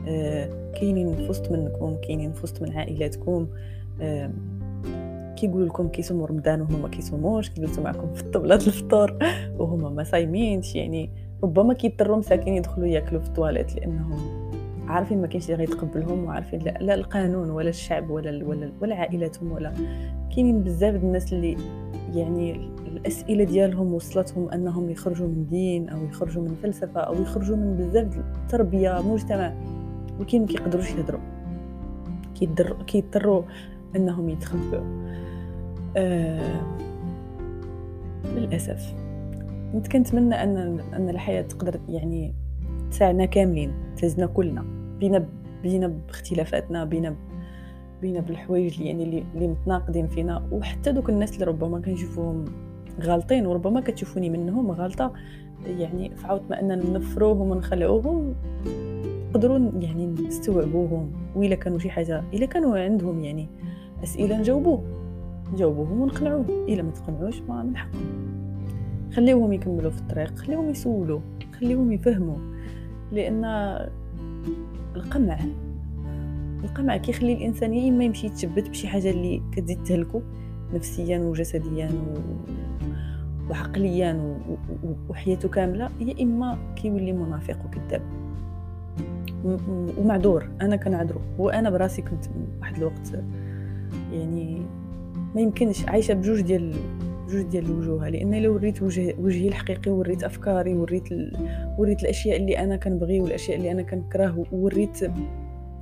آه 0.08 0.72
كاينين 0.76 1.14
في 1.14 1.30
وسط 1.30 1.52
منكم 1.52 1.98
كاينين 2.02 2.34
في 2.34 2.44
وسط 2.44 2.62
من 2.62 2.72
عائلاتكم. 2.72 3.48
آه 4.02 4.32
كيقولوا 5.38 5.68
لكم 5.68 5.88
كيصوموا 5.88 6.28
رمضان 6.28 6.62
وهما 6.62 6.78
ما 6.78 6.88
كيصوموش 6.88 7.50
كيجلسوا 7.50 7.84
معكم 7.84 8.14
في 8.14 8.22
الطبلات 8.22 8.68
الفطور 8.68 9.18
وهما 9.60 9.90
ما 9.90 10.04
صايمينش. 10.04 10.76
يعني 10.76 11.10
ربما 11.44 11.74
كيضطروا 11.74 12.18
مساكين 12.18 12.54
يدخلوا 12.54 12.88
ياكلوا 12.88 13.22
في 13.22 13.28
الطواليت 13.28 13.76
لأنهم 13.76 14.48
عارفين 14.88 15.22
ما 15.22 15.28
كاينش 15.28 15.46
اللي 15.46 15.58
غيتقبلهم 15.58 16.24
وعارفين 16.24 16.60
لا, 16.60 16.78
لا 16.82 16.94
القانون 16.94 17.50
ولا 17.50 17.70
الشعب 17.70 18.10
ولا 18.10 18.46
ولا 18.46 18.72
ولا 18.82 18.96
عائلاتهم 18.96 19.52
ولا 19.52 19.74
كاينين 20.36 20.64
بزاف 20.64 20.96
الناس 20.96 21.34
اللي 21.34 21.58
يعني 22.16 22.70
الأسئلة 22.88 23.44
ديالهم 23.44 23.94
وصلتهم 23.94 24.50
أنهم 24.50 24.90
يخرجوا 24.90 25.28
من 25.28 25.48
دين 25.50 25.90
أو 25.90 26.06
يخرجوا 26.06 26.44
من 26.44 26.56
فلسفة 26.64 27.00
أو 27.00 27.22
يخرجوا 27.22 27.56
من 27.56 27.78
بزاف 27.78 28.18
التربية 28.18 29.02
مجتمع 29.02 29.54
ولكن 30.20 30.42
ما 30.42 30.48
كيقدروش 30.48 30.92
يهضروا 30.92 31.20
كيضطروا 32.88 33.44
أنهم 33.96 34.30
يتخبوا 34.30 35.08
آه 35.98 36.62
للأسف. 38.26 38.94
كنت 39.74 39.88
كنتمنى 39.88 40.36
أن 40.36 40.80
أن 40.94 41.10
الحياة 41.10 41.42
تقدر 41.42 41.80
يعني 41.90 42.34
تساعدنا 42.92 43.26
كاملين 43.26 43.74
تهزنا 43.98 44.26
كلنا 44.26 44.66
بينا 45.00 45.26
بينا 45.64 45.88
باختلافاتنا 45.88 46.84
بينا 46.84 47.16
بينا 48.02 48.20
بالحوايج 48.20 48.74
اللي 48.74 48.88
يعني 48.88 49.04
اللي, 49.04 49.48
متناقضين 49.48 50.08
فينا. 50.08 50.48
وحتى 50.52 50.92
دوك 50.92 51.10
الناس 51.10 51.34
اللي 51.34 51.46
ربما 51.46 51.80
كنشوفوهم 51.80 52.46
غالطين 53.02 53.46
وربما 53.46 53.82
كتشوفوني 53.82 54.30
منهم 54.30 54.72
غالطة 54.72 55.14
يعني 55.66 56.16
فعاود 56.16 56.42
ما 56.50 56.60
أن 56.60 56.94
نفروهم 56.94 57.52
ونخلعوهم 57.52 58.36
نقدروا 59.30 59.72
يعني 59.80 60.06
نستوعبوهم 60.06 61.12
وإلا 61.36 61.56
كانوا 61.56 61.80
شي 61.80 61.90
حاجة 61.90 62.24
إلا 62.34 62.46
كانوا 62.46 62.78
عندهم 62.78 63.24
يعني 63.24 63.48
أسئلة 64.04 64.38
نجاوبوه. 64.40 64.84
نجاوبوهم 65.54 66.02
ونقنعوهم 66.02 66.46
إلا 66.50 66.84
ما 66.84 66.92
تقنعوش 66.92 67.42
ما 67.42 67.64
من 67.64 67.78
حقهم. 67.78 68.28
خليوهم 69.16 69.54
يكملوا 69.54 69.92
في 69.92 70.02
الطريق 70.02 70.38
خليوهم 70.38 70.70
يسولوا 70.70 71.20
خليوهم 71.60 71.92
يفهموا. 71.92 72.38
لأن 73.12 73.46
القمع 74.96 75.40
القمع 76.64 76.98
كيخلي 76.98 77.34
الإنسان 77.34 77.74
يا 77.74 77.90
إما 77.90 78.04
يمشي 78.04 78.28
يتشبت 78.28 78.70
بشي 78.70 78.88
حاجة 78.88 79.10
اللي 79.10 79.42
كتزيد 79.52 79.84
تهلكو 79.84 80.22
نفسيا 80.74 81.20
وجسديا 81.20 81.90
و... 81.92 82.20
وعقليا 83.50 84.14
و... 84.14 84.54
و... 84.88 84.94
وحياته 85.10 85.50
كاملة 85.50 85.90
يا 86.00 86.24
إما 86.24 86.58
كيولي 86.76 87.12
منافق 87.12 87.58
وكذاب. 87.66 88.02
ومعذور. 89.98 90.50
أنا 90.62 90.76
كنعذرو. 90.76 91.22
وأنا 91.38 91.70
براسي 91.70 92.02
كنت 92.02 92.26
واحد 92.60 92.78
الوقت 92.78 93.14
يعني 94.14 94.62
ما 95.36 95.42
يمكنش 95.42 95.86
عايشة 95.86 96.14
بجوج 96.14 96.42
ديال 96.42 96.76
بجوج 97.28 97.42
ديال 97.42 97.66
الوجوه 97.66 98.10
لأن 98.10 98.34
إلا 98.34 98.50
وريت 98.50 98.82
وجه 98.82 99.16
وجهي 99.20 99.48
الحقيقي 99.48 99.92
وريت 99.92 100.24
أفكاري 100.24 100.74
وريت 100.74 101.12
ال... 101.12 101.32
وريت 101.78 102.02
الأشياء 102.02 102.38
اللي 102.38 102.60
أنا 102.60 102.76
كنبغي 102.76 103.20
والأشياء 103.20 103.58
اللي 103.58 103.72
أنا 103.72 103.82
كنكره 103.82 104.46
وريت 104.52 105.12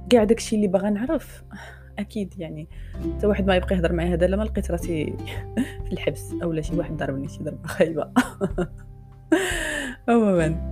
كاع 0.09 0.23
داكشي 0.23 0.55
اللي 0.55 0.67
باغا 0.67 0.89
نعرف 0.89 1.43
أكيد 1.99 2.33
يعني. 2.37 2.67
حتى 3.15 3.27
واحد 3.27 3.47
ما 3.47 3.55
يبقى 3.55 3.75
يهضر 3.75 3.93
معايا 3.93 4.13
هذا 4.13 4.27
لما 4.27 4.43
لقيت 4.43 4.71
راسي 4.71 5.05
في 5.85 5.91
الحبس 5.93 6.33
اولا 6.43 6.61
شي 6.61 6.75
واحد 6.75 6.97
ضربني 6.97 7.27
شي 7.27 7.43
ضربة 7.43 7.67
خايبة. 7.67 8.11
عموما 10.09 10.71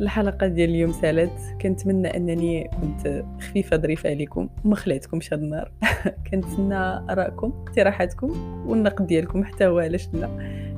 الحلقة 0.00 0.46
ديال 0.46 0.70
اليوم 0.70 0.92
سالت 0.92 1.32
كنتمنى 1.62 2.16
أنني 2.16 2.68
كنت 2.68 3.24
خفيفة 3.40 3.76
ظريفة 3.76 4.10
عليكم 4.10 4.48
وما 4.64 4.76
خليتكمش 4.76 5.32
هاد 5.32 5.42
النهار. 5.42 5.72
كنتسنى 6.30 6.76
آرائكم 7.12 7.64
اقتراحاتكم 7.66 8.30
والنقد 8.66 9.06
ديالكم 9.06 9.44
حتى 9.44 9.66
هو 9.66 9.78
علاش 9.78 10.08
لا. 10.12 10.28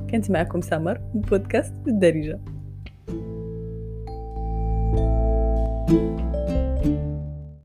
كانت 0.09 0.31
معكم 0.31 0.61
سمر 0.61 1.01
بودكاست 1.13 1.73
الدارجة. 1.87 2.39
thank 5.87 6.19
you 6.19 6.22